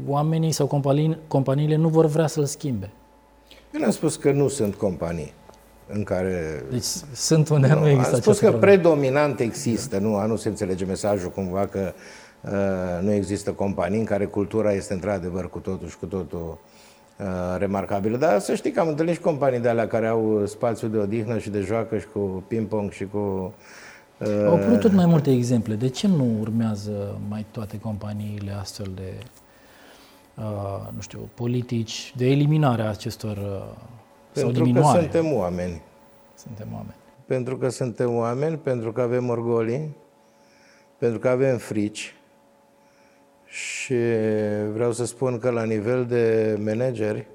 oamenii 0.07 0.51
sau 0.51 0.67
companii, 0.67 1.17
companiile 1.27 1.75
nu 1.75 1.87
vor 1.87 2.05
vrea 2.05 2.27
să-l 2.27 2.45
schimbe. 2.45 2.89
Eu 3.73 3.79
nu 3.79 3.85
am 3.85 3.91
spus 3.91 4.15
că 4.15 4.31
nu 4.31 4.47
sunt 4.47 4.75
companii 4.75 5.33
în 5.93 6.03
care... 6.03 6.63
Deci 6.69 6.83
sunt 7.13 7.49
unde 7.49 7.67
nu, 7.67 7.79
nu 7.79 7.89
există 7.89 8.15
Am 8.15 8.21
spus 8.21 8.39
că 8.39 8.49
problem. 8.49 8.69
predominant 8.69 9.39
există, 9.39 9.97
nu, 9.97 10.15
a 10.15 10.25
nu 10.25 10.35
se 10.35 10.47
înțelege 10.47 10.85
mesajul 10.85 11.29
cumva 11.29 11.65
că 11.65 11.93
uh, 12.41 12.51
nu 13.01 13.11
există 13.11 13.51
companii 13.51 13.99
în 13.99 14.05
care 14.05 14.25
cultura 14.25 14.73
este 14.73 14.93
într-adevăr 14.93 15.49
cu 15.49 15.59
totul 15.59 15.87
și 15.87 15.97
cu 15.97 16.05
totul 16.05 16.57
uh, 17.19 17.25
remarcabilă. 17.57 18.17
Dar 18.17 18.39
să 18.39 18.55
știi 18.55 18.71
că 18.71 18.79
am 18.79 18.87
întâlnit 18.87 19.13
și 19.13 19.21
companii 19.21 19.59
de 19.59 19.69
alea 19.69 19.87
care 19.87 20.07
au 20.07 20.45
spațiu 20.45 20.87
de 20.87 20.97
odihnă 20.97 21.37
și 21.37 21.49
de 21.49 21.59
joacă 21.59 21.97
și 21.97 22.07
cu 22.13 22.43
ping-pong 22.47 22.91
și 22.91 23.05
cu... 23.05 23.53
Uh... 24.17 24.45
Au 24.45 24.53
apărut 24.53 24.79
tot 24.79 24.93
mai 24.93 25.05
multe 25.05 25.31
exemple. 25.31 25.73
De 25.73 25.87
ce 25.89 26.07
nu 26.07 26.27
urmează 26.39 27.19
mai 27.29 27.45
toate 27.51 27.79
companiile 27.79 28.51
astfel 28.59 28.91
de 28.95 29.13
Uh, 29.13 29.40
nu 30.95 31.01
știu, 31.01 31.29
politici 31.33 32.13
de 32.15 32.25
eliminare 32.25 32.81
a 32.81 32.89
acestor 32.89 33.37
uh, 33.37 33.77
Pentru 34.33 34.53
sau 34.53 34.63
diminuare. 34.63 34.97
că 34.97 35.11
suntem 35.11 35.33
oameni. 35.33 35.81
Suntem 36.35 36.67
oameni. 36.73 36.95
Pentru 37.25 37.57
că 37.57 37.69
suntem 37.69 38.15
oameni, 38.15 38.57
pentru 38.57 38.91
că 38.91 39.01
avem 39.01 39.29
orgolii, 39.29 39.95
pentru 40.97 41.19
că 41.19 41.29
avem 41.29 41.57
frici. 41.57 42.15
Și 43.45 43.95
vreau 44.73 44.91
să 44.91 45.05
spun 45.05 45.37
că 45.39 45.49
la 45.49 45.63
nivel 45.63 46.05
de 46.05 46.57
manageri, 46.63 47.27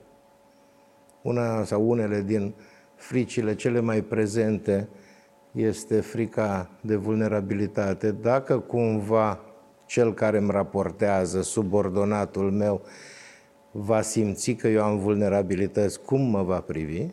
una 1.23 1.65
sau 1.65 1.89
unele 1.89 2.23
din 2.23 2.55
fricile 2.95 3.55
cele 3.55 3.81
mai 3.81 4.01
prezente 4.01 4.89
este 5.53 6.01
frica 6.01 6.71
de 6.81 6.97
vulnerabilitate. 6.97 8.11
Dacă 8.11 8.59
cumva 8.59 9.41
cel 9.87 10.15
care 10.15 10.39
îmi 10.39 10.51
raportează, 10.51 11.43
subordonatul 11.43 12.51
meu, 12.51 12.81
va 13.71 14.01
simți 14.01 14.53
că 14.53 14.69
eu 14.69 14.85
am 14.85 14.99
vulnerabilități, 14.99 16.01
cum 16.01 16.21
mă 16.21 16.43
va 16.43 16.61
privi? 16.61 17.07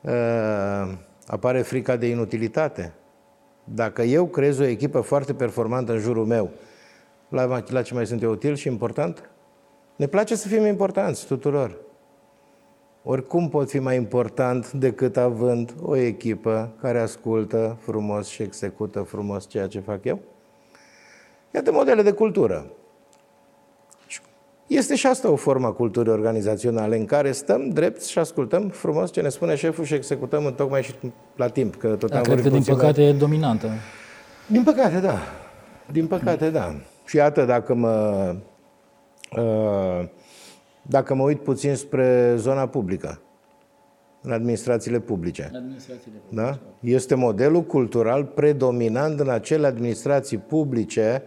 Uh, 0.00 0.92
apare 1.26 1.62
frica 1.62 1.96
de 1.96 2.06
inutilitate. 2.06 2.94
Dacă 3.64 4.02
eu 4.02 4.26
creez 4.26 4.58
o 4.58 4.64
echipă 4.64 5.00
foarte 5.00 5.34
performantă 5.34 5.92
în 5.92 5.98
jurul 5.98 6.26
meu, 6.26 6.50
la, 7.28 7.62
la 7.68 7.82
ce 7.82 7.94
mai 7.94 8.06
sunt 8.06 8.22
eu 8.22 8.30
util 8.30 8.54
și 8.54 8.68
important? 8.68 9.30
Ne 9.96 10.06
place 10.06 10.34
să 10.34 10.48
fim 10.48 10.66
importanți 10.66 11.26
tuturor. 11.26 11.76
Oricum 13.02 13.48
pot 13.48 13.70
fi 13.70 13.78
mai 13.78 13.96
important 13.96 14.72
decât 14.72 15.16
având 15.16 15.74
o 15.82 15.96
echipă 15.96 16.72
care 16.80 17.00
ascultă 17.00 17.76
frumos 17.80 18.28
și 18.28 18.42
execută 18.42 19.02
frumos 19.02 19.48
ceea 19.48 19.66
ce 19.66 19.80
fac 19.80 20.04
eu? 20.04 20.20
Iată 21.54 21.72
modele 21.72 22.02
de 22.02 22.12
cultură. 22.12 22.66
Este 24.66 24.94
și 24.94 25.06
asta 25.06 25.30
o 25.30 25.36
formă 25.36 25.66
a 25.66 25.72
culturii 25.72 26.12
organizaționale 26.12 26.96
în 26.96 27.04
care 27.04 27.32
stăm 27.32 27.68
drept 27.68 28.04
și 28.04 28.18
ascultăm 28.18 28.68
frumos 28.68 29.12
ce 29.12 29.20
ne 29.20 29.28
spune 29.28 29.54
șeful 29.54 29.84
și 29.84 29.94
executăm 29.94 30.46
în 30.46 30.52
tocmai 30.52 30.82
și 30.82 30.94
la 31.36 31.48
timp. 31.48 31.76
Că 31.76 31.88
tot 31.88 32.10
da, 32.10 32.16
am 32.16 32.22
cred 32.22 32.42
că 32.42 32.48
din 32.48 32.62
păcate 32.62 33.00
mai... 33.00 33.10
e 33.10 33.12
dominantă. 33.12 33.68
Din 34.46 34.62
păcate, 34.62 35.00
da. 35.00 35.18
Din 35.92 36.06
păcate, 36.06 36.50
da. 36.50 36.74
Și 37.04 37.16
iată, 37.16 37.44
dacă 37.44 37.74
mă, 37.74 38.34
uh, 39.36 40.08
dacă 40.82 41.14
mă 41.14 41.22
uit 41.22 41.40
puțin 41.40 41.74
spre 41.74 42.34
zona 42.36 42.66
publică, 42.66 43.20
în 44.22 44.32
administrațiile 44.32 45.00
publice. 45.00 45.50
Administrațiile 45.54 46.18
publice. 46.28 46.42
Da? 46.42 46.58
Este 46.80 47.14
modelul 47.14 47.62
cultural 47.62 48.24
predominant 48.24 49.20
în 49.20 49.28
acele 49.28 49.66
administrații 49.66 50.38
publice 50.38 51.22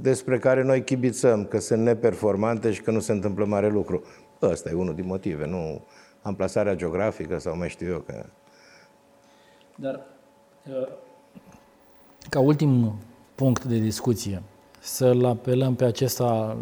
despre 0.00 0.38
care 0.38 0.62
noi 0.62 0.84
chibițăm 0.84 1.44
că 1.44 1.60
sunt 1.60 1.82
neperformante 1.82 2.72
și 2.72 2.82
că 2.82 2.90
nu 2.90 3.00
se 3.00 3.12
întâmplă 3.12 3.44
mare 3.44 3.68
lucru. 3.68 4.02
Ăsta 4.42 4.70
e 4.70 4.72
unul 4.72 4.94
din 4.94 5.06
motive, 5.06 5.46
nu 5.46 5.84
amplasarea 6.22 6.74
geografică 6.74 7.38
sau 7.38 7.56
mai 7.56 7.68
știu 7.68 7.92
eu 7.92 7.98
că... 7.98 8.26
Dar, 9.74 10.06
uh, 10.68 10.88
ca 12.28 12.40
ultim 12.40 12.94
punct 13.34 13.64
de 13.64 13.78
discuție, 13.78 14.42
să-l 14.80 15.24
apelăm 15.24 15.74
pe 15.74 15.84
acesta 15.84 16.56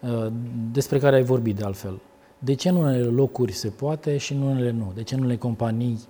uh, 0.00 0.26
despre 0.72 0.98
care 0.98 1.16
ai 1.16 1.22
vorbit 1.22 1.56
de 1.56 1.64
altfel. 1.64 2.00
De 2.38 2.54
ce 2.54 2.68
în 2.68 2.76
unele 2.76 3.04
locuri 3.04 3.52
se 3.52 3.68
poate 3.68 4.16
și 4.16 4.32
în 4.32 4.42
unele 4.42 4.70
nu? 4.70 4.92
De 4.94 5.02
ce 5.02 5.14
în 5.14 5.20
unele 5.20 5.36
companii 5.36 6.00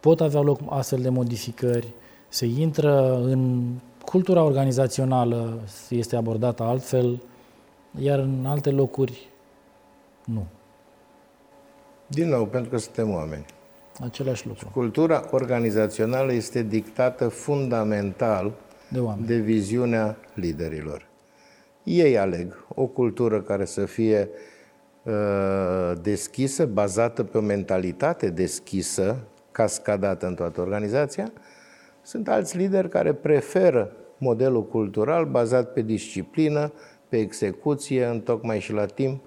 pot 0.00 0.20
avea 0.20 0.40
loc 0.40 0.60
astfel 0.68 1.00
de 1.00 1.08
modificări? 1.08 1.92
Se 2.28 2.46
intră 2.46 3.16
în 3.22 3.64
cultura 4.06 4.42
organizațională 4.42 5.60
este 5.88 6.16
abordată 6.16 6.62
altfel, 6.62 7.22
iar 7.98 8.18
în 8.18 8.44
alte 8.46 8.70
locuri 8.70 9.28
nu. 10.24 10.46
Din 12.06 12.28
nou, 12.28 12.46
pentru 12.46 12.70
că 12.70 12.76
suntem 12.76 13.10
oameni. 13.10 13.44
Același 14.00 14.46
lucru. 14.46 14.68
Cultura 14.72 15.28
organizațională 15.30 16.32
este 16.32 16.62
dictată 16.62 17.28
fundamental 17.28 18.52
de, 18.88 19.00
oameni. 19.00 19.26
de 19.26 19.36
viziunea 19.36 20.16
liderilor. 20.34 21.06
Ei 21.82 22.18
aleg 22.18 22.66
o 22.74 22.86
cultură 22.86 23.40
care 23.40 23.64
să 23.64 23.84
fie 23.84 24.28
uh, 25.02 25.12
deschisă, 26.02 26.66
bazată 26.66 27.24
pe 27.24 27.38
o 27.38 27.40
mentalitate 27.40 28.30
deschisă, 28.30 29.16
cascadată 29.52 30.26
în 30.26 30.34
toată 30.34 30.60
organizația. 30.60 31.32
Sunt 32.06 32.28
alți 32.28 32.56
lideri 32.56 32.88
care 32.88 33.12
preferă 33.12 33.92
modelul 34.18 34.66
cultural 34.66 35.24
bazat 35.24 35.72
pe 35.72 35.82
disciplină, 35.82 36.72
pe 37.08 37.16
execuție, 37.16 38.04
în 38.04 38.20
tocmai 38.20 38.60
și 38.60 38.72
la 38.72 38.86
timp, 38.86 39.22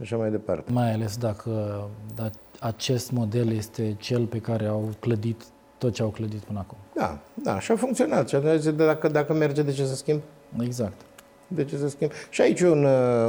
așa 0.00 0.16
mai 0.16 0.30
departe. 0.30 0.72
Mai 0.72 0.92
ales 0.92 1.16
dacă, 1.16 1.84
dacă 2.14 2.38
acest 2.60 3.10
model 3.10 3.52
este 3.52 3.94
cel 3.98 4.26
pe 4.26 4.38
care 4.38 4.66
au 4.66 4.88
clădit 5.00 5.42
tot 5.78 5.92
ce 5.92 6.02
au 6.02 6.08
clădit 6.08 6.40
până 6.40 6.58
acum. 6.58 6.76
Da, 6.94 7.18
da, 7.34 7.60
și 7.60 7.72
a 7.72 7.76
funcționat. 7.76 8.28
Și 8.28 8.34
atunci, 8.34 8.64
dacă, 8.64 9.08
dacă 9.08 9.32
merge, 9.32 9.62
de 9.62 9.72
ce 9.72 9.84
să 9.84 9.94
schimb? 9.94 10.20
Exact. 10.60 11.00
De 11.48 11.64
ce 11.64 11.76
să 11.76 11.88
schimb? 11.88 12.10
Și 12.30 12.40
aici 12.40 12.60
un, 12.60 12.84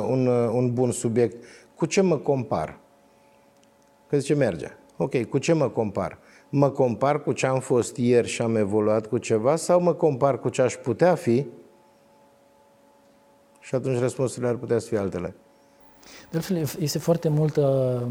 un, 0.10 0.28
un 0.28 0.74
bun 0.74 0.92
subiect. 0.92 1.44
Cu 1.76 1.86
ce 1.86 2.02
mă 2.02 2.18
compar? 2.18 2.80
Că 4.10 4.18
zice 4.18 4.34
merge. 4.34 4.68
Ok, 4.98 5.24
cu 5.24 5.38
ce 5.38 5.54
mă 5.54 5.70
compar? 5.70 6.18
Mă 6.50 6.70
compar 6.70 7.24
cu 7.24 7.32
ce 7.32 7.46
am 7.46 7.60
fost 7.60 7.98
ieri 7.98 8.28
și 8.28 8.42
am 8.42 8.56
evoluat 8.56 9.08
cu 9.08 9.18
ceva 9.18 9.56
sau 9.56 9.82
mă 9.82 9.94
compar 9.94 10.40
cu 10.40 10.50
ce 10.50 10.62
aș 10.62 10.76
putea 10.76 11.16
fi? 11.16 11.46
Și 13.60 13.76
atunci 13.76 14.00
răspunsurile 14.00 14.50
ar 14.50 14.56
putea 14.56 14.80
să 14.80 14.88
fie 14.88 14.98
altele. 14.98 15.36
De 16.30 16.38
altfel, 16.38 16.66
este 16.80 17.00
foarte 17.00 17.30
multă 17.30 18.04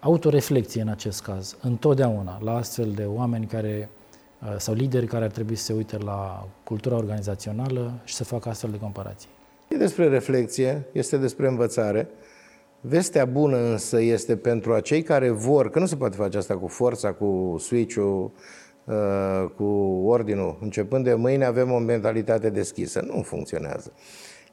autoreflecție 0.00 0.82
în 0.82 0.88
acest 0.88 1.22
caz, 1.22 1.56
întotdeauna, 1.62 2.38
la 2.42 2.56
astfel 2.56 2.90
de 2.90 3.04
oameni 3.04 3.46
care 3.46 3.90
uh, 4.42 4.54
sau 4.58 4.74
lideri 4.74 5.06
care 5.06 5.24
ar 5.24 5.30
trebui 5.30 5.54
să 5.54 5.64
se 5.64 5.72
uite 5.72 5.98
la 5.98 6.48
cultura 6.64 6.96
organizațională 6.96 7.92
și 8.04 8.14
să 8.14 8.24
facă 8.24 8.48
astfel 8.48 8.70
de 8.70 8.78
comparații. 8.78 9.28
E 9.68 9.76
despre 9.76 10.08
reflexie, 10.08 10.86
este 10.92 11.16
despre 11.16 11.48
învățare. 11.48 12.08
Vestea 12.82 13.24
bună 13.24 13.56
însă 13.56 14.00
este 14.00 14.36
pentru 14.36 14.72
acei 14.72 15.02
care 15.02 15.30
vor, 15.30 15.70
că 15.70 15.78
nu 15.78 15.86
se 15.86 15.96
poate 15.96 16.16
face 16.16 16.38
asta 16.38 16.56
cu 16.56 16.66
forța, 16.66 17.12
cu 17.12 17.56
switch-ul, 17.58 18.32
uh, 18.84 19.50
cu 19.56 19.64
ordinul. 20.06 20.58
Începând 20.60 21.04
de 21.04 21.14
mâine 21.14 21.44
avem 21.44 21.72
o 21.72 21.78
mentalitate 21.78 22.50
deschisă. 22.50 23.00
Nu 23.06 23.22
funcționează. 23.22 23.92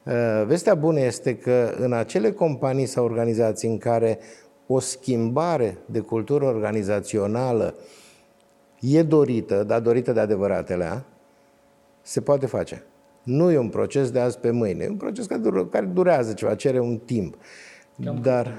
Uh, 0.04 0.44
vestea 0.46 0.74
bună 0.74 1.00
este 1.00 1.36
că 1.36 1.74
în 1.78 1.92
acele 1.92 2.32
companii 2.32 2.86
sau 2.86 3.04
organizații 3.04 3.68
în 3.68 3.78
care 3.78 4.18
o 4.66 4.78
schimbare 4.78 5.78
de 5.86 6.00
cultură 6.00 6.44
organizațională 6.44 7.74
e 8.80 9.02
dorită, 9.02 9.64
dar 9.64 9.80
dorită 9.80 10.12
de 10.12 10.20
adevăratele, 10.20 11.04
se 12.02 12.20
poate 12.20 12.46
face. 12.46 12.84
Nu 13.22 13.50
e 13.50 13.58
un 13.58 13.68
proces 13.68 14.10
de 14.10 14.18
azi 14.18 14.38
pe 14.38 14.50
mâine, 14.50 14.84
e 14.84 14.88
un 14.88 14.96
proces 14.96 15.26
care 15.70 15.86
durează 15.86 16.32
ceva, 16.32 16.54
cere 16.54 16.78
un 16.78 16.98
timp. 16.98 17.36
Dar 18.22 18.54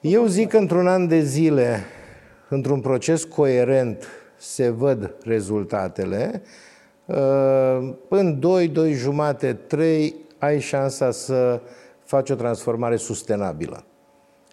eu 0.00 0.26
zic 0.26 0.48
că 0.48 0.56
într-un 0.56 0.86
an 0.86 1.08
de 1.08 1.20
zile, 1.20 1.84
într-un 2.48 2.80
proces 2.80 3.24
coerent, 3.24 4.06
se 4.36 4.68
văd 4.68 5.14
rezultatele. 5.24 6.42
În 8.08 8.40
2, 8.40 8.68
2 8.68 8.92
jumate, 8.92 9.52
3, 9.52 10.14
ai 10.38 10.60
șansa 10.60 11.10
să 11.10 11.60
faci 12.04 12.30
o 12.30 12.34
transformare 12.34 12.96
sustenabilă. 12.96 13.84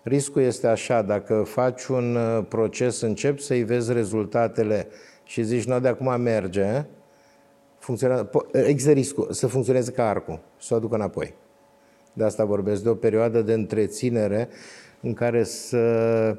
Riscul 0.04 0.42
este 0.42 0.68
așa, 0.68 1.02
dacă 1.02 1.44
faci 1.44 1.86
un 1.86 2.16
uh, 2.16 2.46
proces, 2.48 3.02
începi 3.02 3.42
să-i 3.42 3.64
vezi 3.64 3.94
rezultatele 3.94 4.88
și 5.24 5.44
zici, 5.44 5.64
nu, 5.64 5.80
de 5.80 5.88
acum 5.88 6.22
merge, 6.22 6.86
funcționează, 7.78 8.30
există 8.52 8.92
riscul 8.92 9.32
să 9.32 9.48
funcționeze 9.48 9.92
ca 9.92 10.10
arcul, 10.10 10.40
să 10.58 10.74
o 10.74 10.78
aducă 10.78 10.96
înapoi. 10.96 11.34
De 12.14 12.24
asta 12.24 12.46
vorbesc, 12.46 12.84
de 12.84 12.90
o 12.90 12.96
perioadă 12.96 13.42
de 13.42 13.54
întreținere 13.54 14.50
în 15.02 15.14
care 15.14 15.44
să, 15.44 16.38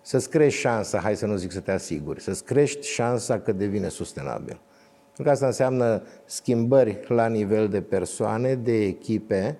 să-ți 0.00 0.30
crești 0.30 0.60
șansa, 0.60 0.98
hai 0.98 1.16
să 1.16 1.26
nu 1.26 1.36
zic 1.36 1.52
să 1.52 1.60
te 1.60 1.70
asiguri, 1.70 2.20
să-ți 2.20 2.44
crești 2.44 2.86
șansa 2.86 3.40
că 3.40 3.52
devine 3.52 3.88
sustenabil. 3.88 4.60
Pentru 5.04 5.22
că 5.22 5.30
asta 5.30 5.46
înseamnă 5.46 6.02
schimbări 6.24 7.00
la 7.08 7.26
nivel 7.26 7.68
de 7.68 7.80
persoane, 7.80 8.54
de 8.54 8.84
echipe, 8.84 9.58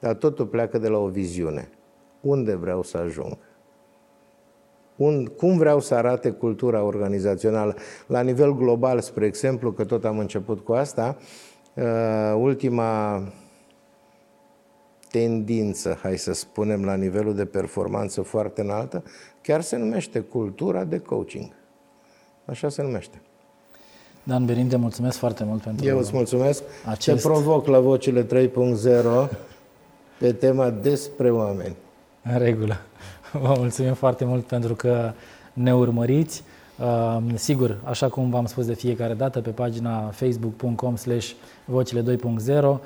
dar 0.00 0.14
totul 0.14 0.46
pleacă 0.46 0.78
de 0.78 0.88
la 0.88 0.98
o 0.98 1.08
viziune 1.08 1.68
unde 2.20 2.54
vreau 2.54 2.82
să 2.82 2.96
ajung. 2.96 3.38
Un, 4.96 5.26
cum 5.26 5.56
vreau 5.56 5.80
să 5.80 5.94
arate 5.94 6.30
cultura 6.30 6.82
organizațională. 6.82 7.74
La 8.06 8.20
nivel 8.20 8.54
global, 8.54 9.00
spre 9.00 9.26
exemplu, 9.26 9.72
că 9.72 9.84
tot 9.84 10.04
am 10.04 10.18
început 10.18 10.60
cu 10.60 10.72
asta, 10.72 11.16
uh, 11.74 12.34
ultima 12.36 13.22
tendință, 15.10 15.98
hai 16.02 16.18
să 16.18 16.32
spunem, 16.32 16.84
la 16.84 16.94
nivelul 16.94 17.34
de 17.34 17.44
performanță 17.44 18.22
foarte 18.22 18.60
înaltă, 18.60 19.02
chiar 19.42 19.60
se 19.60 19.76
numește 19.76 20.20
cultura 20.20 20.84
de 20.84 20.98
coaching. 20.98 21.52
Așa 22.44 22.68
se 22.68 22.82
numește. 22.82 23.20
Dan 24.22 24.44
Berinde, 24.44 24.76
mulțumesc 24.76 25.18
foarte 25.18 25.44
mult 25.44 25.62
pentru 25.62 25.86
Eu 25.86 25.98
îți 25.98 26.10
mulțumesc. 26.14 26.62
Acest... 26.86 27.22
Te 27.22 27.28
provoc 27.28 27.66
la 27.66 27.78
vocile 27.78 28.26
3.0 28.26 29.30
pe 30.18 30.32
tema 30.32 30.70
despre 30.70 31.30
oameni. 31.30 31.76
În 32.22 32.38
regulă. 32.38 32.76
Vă 33.32 33.54
mulțumim 33.58 33.94
foarte 33.94 34.24
mult 34.24 34.44
pentru 34.44 34.74
că 34.74 35.12
ne 35.52 35.74
urmăriți. 35.74 36.42
Uh, 36.80 37.22
sigur, 37.34 37.76
așa 37.84 38.08
cum 38.08 38.30
v-am 38.30 38.46
spus 38.46 38.66
de 38.66 38.74
fiecare 38.74 39.14
dată, 39.14 39.40
pe 39.40 39.50
pagina 39.50 40.08
facebook.com 40.08 40.96
slash 40.96 41.32
vocile 41.64 42.16
2.0 42.16 42.62
uh, 42.62 42.78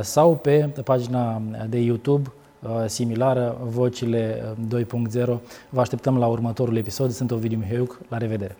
sau 0.00 0.36
pe 0.36 0.70
pagina 0.84 1.42
de 1.68 1.78
YouTube 1.78 2.32
uh, 2.62 2.70
similară, 2.86 3.56
vocile 3.62 4.54
2.0. 4.76 5.24
Vă 5.68 5.80
așteptăm 5.80 6.18
la 6.18 6.26
următorul 6.26 6.76
episod. 6.76 7.10
Sunt 7.10 7.30
Ovidiu 7.30 7.58
Mihaiuc. 7.58 8.00
La 8.08 8.16
revedere! 8.16 8.56